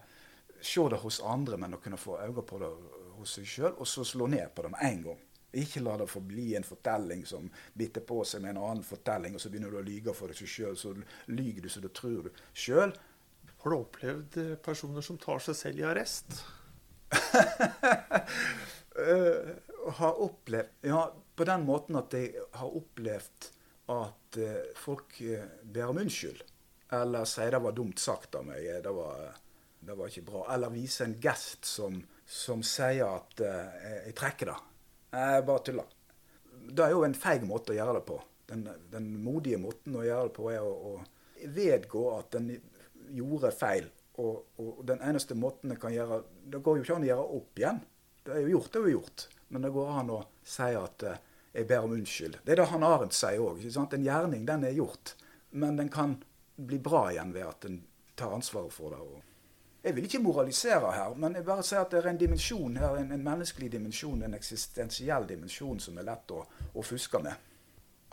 se 0.64 0.84
det 0.92 1.02
hos 1.02 1.20
andre, 1.28 1.58
men 1.60 1.76
å 1.76 1.82
kunne 1.84 2.00
få 2.00 2.20
øye 2.22 2.46
på 2.46 2.60
det 2.62 2.70
hos 3.18 3.38
seg 3.38 3.48
sjøl, 3.50 3.74
og 3.74 3.90
så 3.90 4.06
slå 4.08 4.30
ned 4.32 4.54
på 4.56 4.66
det 4.66 4.72
med 4.76 4.86
en 4.88 5.02
gang. 5.10 5.24
Ikke 5.54 5.84
la 5.86 5.98
det 6.02 6.10
få 6.10 6.20
bli 6.26 6.56
en 6.58 6.66
fortelling 6.66 7.26
som 7.30 7.46
biter 7.78 8.02
på 8.02 8.24
seg 8.26 8.42
med 8.42 8.56
en 8.56 8.64
annen 8.64 8.86
fortelling, 8.86 9.36
og 9.36 9.42
så 9.42 9.52
begynner 9.54 9.70
du 9.70 9.78
å 9.78 9.86
lyge 9.86 10.14
for 10.18 10.32
deg 10.32 10.50
sjøl, 10.50 10.78
så 10.78 10.94
lyger 11.30 11.62
du 11.62 11.70
så 11.70 11.84
du 11.84 11.92
tror 11.94 12.26
du 12.26 12.32
sjøl. 12.58 12.94
Har 13.64 13.72
du 13.72 13.78
opplevd 13.78 14.38
eh, 14.42 14.56
personer 14.60 15.06
som 15.06 15.20
tar 15.22 15.40
seg 15.46 15.56
selv 15.56 15.84
i 15.84 15.86
arrest? 15.88 16.42
uh, 18.98 19.54
har 20.00 20.22
opplevd 20.26 20.90
Ja, 20.90 21.06
på 21.38 21.46
den 21.46 21.68
måten 21.68 22.00
at 22.00 22.16
jeg 22.18 22.34
har 22.58 22.74
opplevd 22.82 23.48
at 23.94 24.42
uh, 24.42 24.58
folk 24.76 25.16
uh, 25.22 25.46
ber 25.64 25.94
om 25.94 26.02
unnskyld. 26.02 26.42
Eller 26.98 27.30
sier 27.30 27.54
det 27.54 27.62
var 27.62 27.78
dumt 27.78 28.02
sagt 28.02 28.36
av 28.42 28.50
meg. 28.50 28.66
Det 28.84 28.94
var, 28.98 29.32
det 29.86 30.02
var 30.02 30.10
ikke 30.10 30.28
bra. 30.34 30.44
Eller 30.58 30.74
vise 30.74 31.06
en 31.06 31.16
gest 31.22 31.70
som, 31.70 32.02
som 32.26 32.66
sier 32.66 33.06
at 33.08 33.42
jeg 33.42 34.14
trekker 34.18 34.52
det. 34.52 34.60
Jeg 35.14 35.46
bare 35.46 35.64
tulla. 35.66 35.84
Det 36.74 36.86
er 36.86 36.94
jo 36.96 37.04
en 37.06 37.18
feig 37.18 37.44
måte 37.46 37.74
å 37.74 37.78
gjøre 37.78 38.00
det 38.00 38.06
på. 38.08 38.20
Den, 38.50 38.64
den 38.92 39.10
modige 39.24 39.60
måten 39.62 39.96
å 39.98 40.06
gjøre 40.06 40.30
det 40.30 40.36
på 40.36 40.48
er 40.52 40.64
å, 40.66 40.94
å 40.94 41.50
vedgå 41.54 42.06
at 42.18 42.32
den 42.34 42.50
gjorde 43.14 43.52
feil. 43.56 43.90
Og, 44.22 44.58
og, 44.62 44.82
den 44.86 45.02
eneste 45.02 45.36
måten 45.38 45.74
en 45.74 45.80
kan 45.82 45.90
gjøre 45.90 46.20
Det 46.54 46.60
går 46.62 46.76
jo 46.78 46.84
ikke 46.84 46.98
an 47.00 47.06
å 47.06 47.10
gjøre 47.10 47.38
opp 47.38 47.62
igjen. 47.62 47.80
Det 48.24 48.36
er 48.36 48.44
jo 48.44 48.52
gjort, 48.56 48.72
det 48.72 48.80
er 48.80 48.88
jo 48.88 48.98
gjort. 48.98 49.26
Men 49.54 49.66
det 49.66 49.72
går 49.74 49.94
an 50.00 50.12
å 50.14 50.20
si 50.48 50.70
at 50.78 51.06
uh, 51.10 51.18
jeg 51.54 51.70
ber 51.70 51.86
om 51.86 51.96
unnskyld. 51.98 52.40
Det 52.42 52.54
er 52.54 52.62
det 52.62 52.70
han 52.72 52.86
Arendt 52.88 53.18
sier 53.18 53.42
òg. 53.44 53.62
En 53.84 54.08
gjerning, 54.08 54.46
den 54.50 54.66
er 54.66 54.78
gjort. 54.78 55.16
Men 55.54 55.78
den 55.78 55.92
kan 55.94 56.18
bli 56.56 56.80
bra 56.82 57.06
igjen 57.12 57.34
ved 57.36 57.46
at 57.50 57.68
en 57.70 57.82
tar 58.18 58.34
ansvaret 58.34 58.74
for 58.74 58.94
det. 58.94 59.02
Jeg 59.84 59.96
vil 59.96 60.06
ikke 60.08 60.24
moralisere 60.24 60.92
her, 60.96 61.16
men 61.20 61.36
jeg 61.36 61.46
bare 61.46 61.64
sier 61.64 61.84
at 61.84 61.92
det 61.92 62.00
er 62.00 62.12
en 62.12 62.20
dimensjon 62.20 62.78
her, 62.80 63.00
en, 63.00 63.12
en 63.12 63.26
menneskelig 63.26 63.72
dimensjon, 63.72 64.24
en 64.24 64.38
eksistensiell 64.38 65.28
dimensjon, 65.30 65.82
som 65.84 65.98
er 66.00 66.08
lett 66.08 66.32
å, 66.32 66.46
å 66.74 66.86
fuske 66.88 67.20
med 67.24 67.50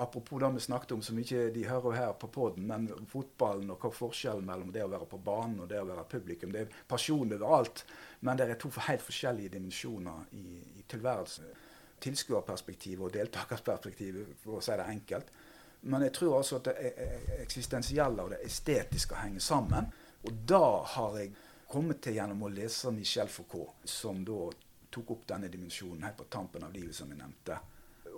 apropos 0.00 0.40
det 0.40 0.50
vi 0.54 0.60
snakket 0.60 0.92
om, 0.92 1.02
som 1.02 1.18
ikke 1.18 1.50
de 1.52 1.66
hører 1.68 1.92
her 1.92 2.12
på 2.16 2.28
poden, 2.32 2.64
men 2.66 2.86
fotballen 3.08 3.70
og 3.70 3.82
hva 3.82 3.90
forskjellen 3.92 4.46
mellom 4.46 4.70
det 4.72 4.84
å 4.84 4.88
være 4.88 5.08
på 5.10 5.18
banen 5.24 5.60
og 5.60 5.68
det 5.68 5.80
å 5.80 5.88
være 5.88 6.06
publikum. 6.08 6.52
Det 6.54 6.62
er 6.62 6.78
pasjon 6.88 7.34
overalt, 7.36 7.84
men 8.24 8.40
det 8.40 8.46
er 8.48 8.60
to 8.60 8.70
helt 8.86 9.04
forskjellige 9.04 9.52
dimensjoner 9.58 10.24
i, 10.38 10.44
i 10.80 10.86
tilværelsen. 10.88 11.52
Tilskuerperspektivet 12.00 13.04
og 13.04 13.12
deltakerperspektivet, 13.12 14.32
for 14.40 14.56
å 14.56 14.64
si 14.64 14.78
det 14.80 14.88
enkelt. 14.88 15.28
Men 15.92 16.06
jeg 16.06 16.14
tror 16.16 16.38
altså 16.38 16.60
at 16.60 16.70
det 16.70 16.90
eksistensielle 17.42 18.24
og 18.24 18.32
det 18.32 18.40
estetiske 18.48 19.20
henger 19.20 19.44
sammen. 19.44 19.92
Og 20.24 20.42
da 20.48 20.64
har 20.96 21.20
jeg 21.20 21.34
kommet 21.70 22.02
til 22.02 22.18
gjennom 22.18 22.46
å 22.46 22.52
lese 22.52 22.92
Michel 22.94 23.30
Foucault, 23.30 23.84
som 23.88 24.24
da 24.26 24.48
tok 24.90 25.12
opp 25.14 25.28
denne 25.30 25.50
dimensjonen 25.50 26.08
helt 26.08 26.18
på 26.18 26.26
tampen 26.32 26.66
av 26.66 26.74
livet, 26.74 26.96
som 26.96 27.10
jeg 27.12 27.20
nevnte 27.20 27.60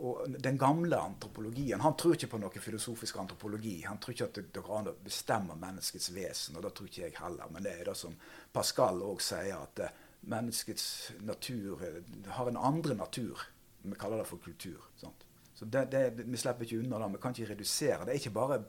og 0.03 0.37
den 0.43 0.59
gamle 0.59 0.99
antropologien 0.99 1.81
Han 1.81 1.97
tror 1.97 2.17
ikke 2.17 2.31
på 2.33 2.39
noe 2.43 2.63
filosofisk 2.63 3.19
antropologi. 3.23 3.77
Han 3.87 4.01
tror 4.03 4.17
ikke 4.17 4.29
at 4.29 4.39
det 4.55 4.63
går 4.63 4.79
an 4.79 4.91
å 4.91 4.95
bestemme 5.05 5.57
menneskets 5.59 6.11
vesen, 6.15 6.57
og 6.57 6.65
det 6.67 6.73
tror 6.77 6.89
ikke 6.89 7.05
jeg 7.05 7.19
heller. 7.21 7.51
Men 7.55 7.67
det 7.67 7.75
er 7.77 7.91
det 7.91 7.97
som 7.99 8.17
Pascal 8.53 9.03
òg 9.07 9.23
sier, 9.23 9.55
at 9.59 9.85
eh, 9.85 10.01
menneskets 10.33 10.87
natur 11.27 11.85
eh, 11.87 12.01
har 12.35 12.51
en 12.51 12.59
andre 12.59 12.97
natur. 12.99 13.47
Vi 13.83 13.99
kaller 13.99 14.23
det 14.23 14.31
for 14.31 14.43
kultur. 14.43 14.83
Sant? 14.99 15.27
Så 15.55 15.69
det, 15.71 15.85
det, 15.93 16.25
Vi 16.27 16.41
slipper 16.41 16.67
ikke 16.67 16.83
unna 16.83 16.99
det. 16.99 17.13
Vi 17.15 17.23
kan 17.23 17.37
ikke 17.37 17.53
redusere. 17.53 18.07
Det 18.07 18.15
er 18.15 18.23
ikke 18.23 18.35
bare 18.35 18.63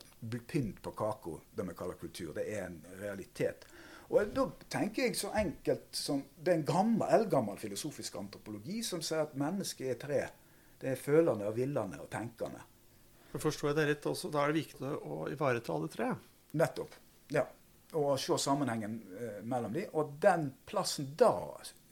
pynt 0.54 0.82
på 0.86 0.94
kaka, 0.98 1.40
det 1.56 1.66
vi 1.70 1.78
kaller 1.78 1.98
kultur. 2.02 2.34
Det 2.38 2.46
er 2.46 2.68
en 2.68 2.82
realitet. 3.02 3.66
Og 4.14 4.30
Da 4.36 4.46
tenker 4.70 5.08
jeg 5.08 5.18
så 5.18 5.32
enkelt 5.40 5.96
som 5.98 6.22
Det 6.38 6.52
er 6.54 6.60
en 6.60 6.68
gammel, 6.68 7.08
eldgammel 7.10 7.58
filosofisk 7.58 8.16
antropologi 8.22 8.84
som 8.86 9.02
sier 9.02 9.26
at 9.26 9.38
mennesket 9.40 9.90
er 9.90 10.02
tre 10.02 10.24
det 10.84 10.92
er 10.92 11.00
følende 11.00 11.48
og 11.48 11.56
villende 11.56 12.00
og 12.04 12.10
tenkende. 12.12 12.60
For 13.32 13.40
Forstår 13.46 13.70
jeg 13.70 13.78
det 13.78 13.86
rett 13.88 14.08
også, 14.10 14.30
Da 14.30 14.42
er 14.44 14.52
det 14.52 14.60
viktig 14.60 14.90
å 15.08 15.28
ivareta 15.32 15.72
alle 15.74 15.88
tre? 15.88 16.10
Nettopp. 16.60 16.98
Ja. 17.32 17.46
Og 17.94 18.18
se 18.20 18.36
sammenhengen 18.42 18.98
eh, 19.16 19.40
mellom 19.48 19.74
de. 19.74 19.86
Og 19.94 20.18
den 20.22 20.50
plassen 20.66 21.14
da 21.16 21.32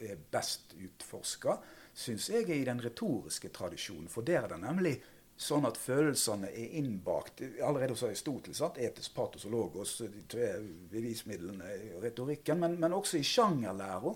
er 0.01 0.19
best 0.33 0.73
utforska, 0.75 1.55
syns 1.93 2.27
jeg 2.33 2.49
er 2.49 2.57
i 2.57 2.67
den 2.67 2.81
retoriske 2.83 3.51
tradisjonen. 3.53 4.09
For 4.11 4.27
der 4.27 4.43
er 4.43 4.55
det 4.55 4.59
nemlig 4.59 4.95
sånn 5.41 5.65
at 5.65 5.79
følelsene 5.81 6.49
er 6.53 6.75
innbakt 6.77 7.41
allerede 7.65 7.95
hos 7.95 8.03
Aristoteles. 8.05 8.61
Etisk 8.61 9.15
patos 9.15 9.47
og 9.49 9.55
logos, 9.55 9.95
de 10.05 10.25
tre 10.29 10.53
bevismidlene 10.91 11.71
i 11.77 11.93
retorikken. 12.03 12.61
Men, 12.61 12.77
men 12.81 12.97
også 12.97 13.19
i 13.19 13.25
sjangerlæra. 13.25 14.13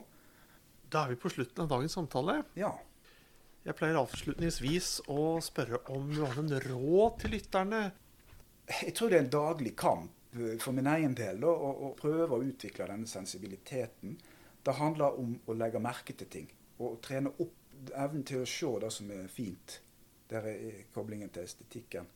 Da 0.92 1.04
er 1.04 1.16
vi 1.16 1.22
på 1.24 1.32
slutten 1.34 1.66
av 1.66 1.72
dagens 1.74 1.98
samtale. 1.98 2.38
Ja. 2.60 2.76
Jeg 3.66 3.74
pleier 3.80 3.98
avslutningsvis 3.98 4.90
å 5.10 5.40
spørre 5.42 5.82
om 5.96 6.12
du 6.14 6.22
har 6.22 6.38
en 6.38 6.54
råd 6.68 7.16
til 7.24 7.34
lytterne. 7.34 7.80
Jeg 8.70 8.94
tror 8.98 9.10
det 9.10 9.18
er 9.18 9.26
en 9.26 9.34
daglig 9.34 9.74
kamp 9.78 10.38
eh, 10.38 10.60
for 10.62 10.78
min 10.78 10.90
egen 10.94 11.16
del 11.18 11.42
da, 11.42 11.50
å, 11.50 11.72
å, 11.88 11.94
prøve 11.98 12.38
å 12.38 12.46
utvikle 12.46 12.86
denne 12.92 13.10
sensibiliteten. 13.10 14.14
Det 14.66 14.78
handler 14.78 15.18
om 15.22 15.34
å 15.50 15.58
legge 15.58 15.82
merke 15.82 16.14
til 16.18 16.30
ting. 16.30 16.48
Og 16.78 17.00
trene 17.06 17.34
opp 17.42 17.90
evnen 17.98 18.24
til 18.26 18.44
å 18.44 18.50
se 18.50 18.70
det 18.86 18.94
som 18.94 19.10
er 19.14 19.26
fint. 19.34 19.80
Der 20.30 20.48
er 20.50 20.84
koblingen 20.94 21.30
til 21.30 21.46
estetikken. 21.46 22.08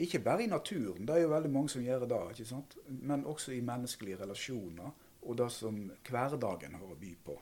Ikke 0.00 0.22
bare 0.24 0.44
i 0.44 0.48
naturen, 0.48 1.04
det 1.04 1.16
er 1.16 1.26
jo 1.26 1.32
veldig 1.34 1.50
mange 1.52 1.68
som 1.68 1.82
gjør 1.84 2.06
det, 2.08 2.20
ikke 2.32 2.48
sant? 2.48 2.76
men 2.88 3.26
også 3.28 3.52
i 3.52 3.60
menneskelige 3.60 4.22
relasjoner 4.22 4.94
og 5.22 5.36
det 5.36 5.50
som 5.52 5.82
hverdagen 6.08 6.78
har 6.78 6.86
å 6.86 6.96
by 6.96 7.10
på. 7.24 7.34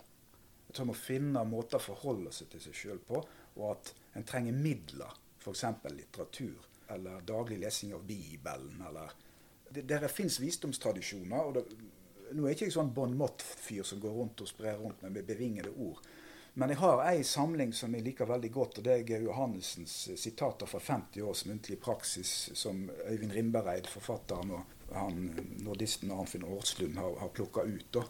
Jeg 0.69 0.75
tror 0.75 0.89
man 0.91 0.99
finne 0.99 1.45
måter 1.49 1.79
å 1.79 1.85
forholde 1.85 2.33
seg 2.35 2.51
til 2.53 2.65
seg 2.65 2.75
sjøl 2.77 2.99
på 3.07 3.21
og 3.23 3.63
at 3.71 3.93
en 4.19 4.27
trenger 4.27 4.59
midler, 4.59 5.15
f.eks. 5.39 5.65
litteratur 5.95 6.67
eller 6.93 7.23
daglig 7.29 7.61
lesing 7.63 7.95
av 7.95 8.03
Bibelen. 8.09 8.83
eller 8.89 9.15
Der 9.71 10.09
fins 10.09 10.41
visdomstradisjoner. 10.41 11.39
og 11.39 11.55
det, 11.55 11.65
Nå 12.33 12.45
er 12.45 12.53
ikke 12.53 12.67
jeg 12.67 12.75
sånn 12.75 12.93
Bon 12.93 13.15
Mott-fyr 13.17 13.87
som 13.89 14.01
går 14.01 14.13
rundt 14.13 14.43
og 14.45 14.51
sprer 14.51 14.77
rundt 14.77 15.01
med 15.03 15.25
bevingede 15.25 15.71
ord. 15.71 16.03
Men 16.59 16.73
jeg 16.73 16.81
har 16.81 17.01
ei 17.07 17.21
samling 17.23 17.71
som 17.77 17.93
jeg 17.95 18.03
liker 18.03 18.27
veldig 18.27 18.49
godt, 18.51 18.81
og 18.81 18.87
det 18.89 18.91
er 18.91 19.03
Geir 19.07 19.29
Johannessens 19.29 19.93
sitater 20.19 20.67
fra 20.67 20.81
50 20.83 21.23
års 21.23 21.45
muntlig 21.47 21.77
praksis, 21.79 22.33
som 22.59 22.81
Øyvind 23.07 23.31
Rimbereid, 23.37 23.87
forfatteren, 23.87 24.51
og 24.57 24.91
han, 24.91 25.21
nordisten 25.63 26.11
Arnfinn 26.11 26.49
Årslund 26.49 26.99
har, 26.99 27.15
har 27.21 27.31
plukka 27.31 27.63
ut. 27.63 28.01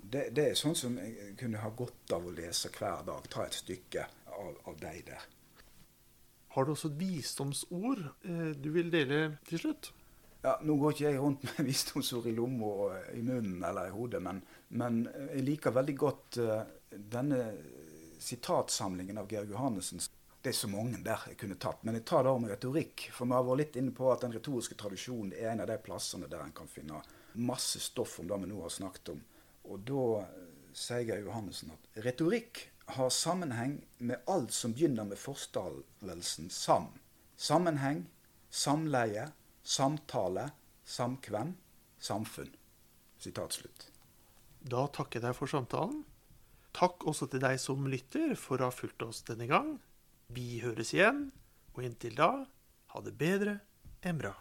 Det, 0.00 0.30
det, 0.32 0.46
er 0.46 0.56
sånn 0.56 0.78
som 0.80 0.96
jeg 0.96 1.34
kunne 1.42 1.60
ha 1.60 1.68
godt 1.76 2.14
av 2.16 2.24
å 2.24 2.32
lese 2.32 2.72
hver 2.72 3.04
dag. 3.04 3.28
Ta 3.28 3.44
et 3.44 3.58
stykke 3.60 4.06
av, 4.32 4.56
av 4.72 4.80
deg 4.80 5.04
der. 5.10 5.28
Har 6.56 6.64
du 6.64 6.72
også 6.72 6.88
et 6.94 6.98
visdomsord 7.02 8.00
eh, 8.24 8.54
du 8.56 8.70
vil 8.78 8.88
dele 8.96 9.26
til 9.50 9.60
slutt? 9.66 9.92
Ja, 10.40 10.56
Nå 10.64 10.78
går 10.80 10.96
ikke 10.96 11.10
jeg 11.10 11.20
rundt 11.20 11.44
med 11.44 11.66
visdomsord 11.68 12.32
i 12.32 12.32
lomma 12.32 12.72
og 12.86 13.12
i 13.12 13.20
munnen 13.20 13.60
eller 13.60 13.92
i 13.92 13.94
hodet, 13.94 14.24
men, 14.24 14.40
men 14.72 15.02
jeg 15.34 15.44
liker 15.52 15.76
veldig 15.76 15.98
godt 16.00 16.40
denne 16.90 17.44
sitatsamlingen 18.20 19.18
av 19.18 19.30
Georg 19.32 19.50
Johannessen. 19.50 20.02
Det 20.40 20.52
er 20.52 20.56
så 20.56 20.68
mange 20.72 21.00
der 21.04 21.24
jeg 21.28 21.38
kunne 21.40 21.58
tatt, 21.60 21.82
men 21.84 21.98
jeg 21.98 22.06
tar 22.08 22.24
det 22.24 22.32
om 22.32 22.46
retorikk. 22.48 23.08
For 23.12 23.28
vi 23.28 23.36
har 23.36 23.44
vært 23.44 23.60
litt 23.60 23.78
inne 23.80 23.94
på 23.96 24.08
at 24.12 24.24
den 24.24 24.34
retoriske 24.36 24.76
tradisjonen 24.80 25.34
er 25.36 25.52
en 25.52 25.64
av 25.64 25.68
de 25.68 25.76
plassene 25.84 26.28
der 26.30 26.44
en 26.44 26.54
kan 26.56 26.70
finne 26.70 27.02
masse 27.34 27.80
stoff 27.80 28.18
om 28.20 28.28
det 28.30 28.40
vi 28.42 28.50
nå 28.50 28.62
har 28.62 28.72
snakket 28.72 29.12
om. 29.14 29.20
Og 29.70 29.84
da 29.88 30.04
sier 30.76 31.04
Georg 31.08 31.28
Johannessen 31.28 31.74
at 31.74 32.04
retorikk 32.06 32.64
har 32.96 33.12
sammenheng 33.14 33.76
med 33.98 34.24
alt 34.26 34.52
som 34.54 34.72
begynner 34.74 35.06
med 35.06 35.20
forstavelsen 35.20 36.50
sam. 36.50 36.88
Sammenheng, 37.36 38.06
samleie, 38.50 39.30
samtale, 39.62 40.50
samkvem, 40.84 41.54
samfunn. 41.98 42.50
Sitat 43.20 43.60
slutt. 43.60 43.86
Da 44.60 44.86
takker 44.92 45.20
jeg 45.20 45.28
deg 45.28 45.36
for 45.36 45.50
samtalen. 45.50 46.02
Takk 46.76 47.06
også 47.10 47.26
til 47.30 47.42
deg 47.42 47.58
som 47.60 47.88
lytter 47.90 48.36
for 48.38 48.60
å 48.60 48.68
ha 48.70 48.74
fulgt 48.74 49.02
oss 49.06 49.24
denne 49.26 49.48
gang. 49.50 49.74
Vi 50.30 50.60
høres 50.62 50.92
igjen, 50.94 51.28
og 51.74 51.82
inntil 51.86 52.14
da, 52.18 52.30
ha 52.94 53.02
det 53.02 53.16
bedre 53.18 53.58
enn 54.06 54.20
bra. 54.20 54.34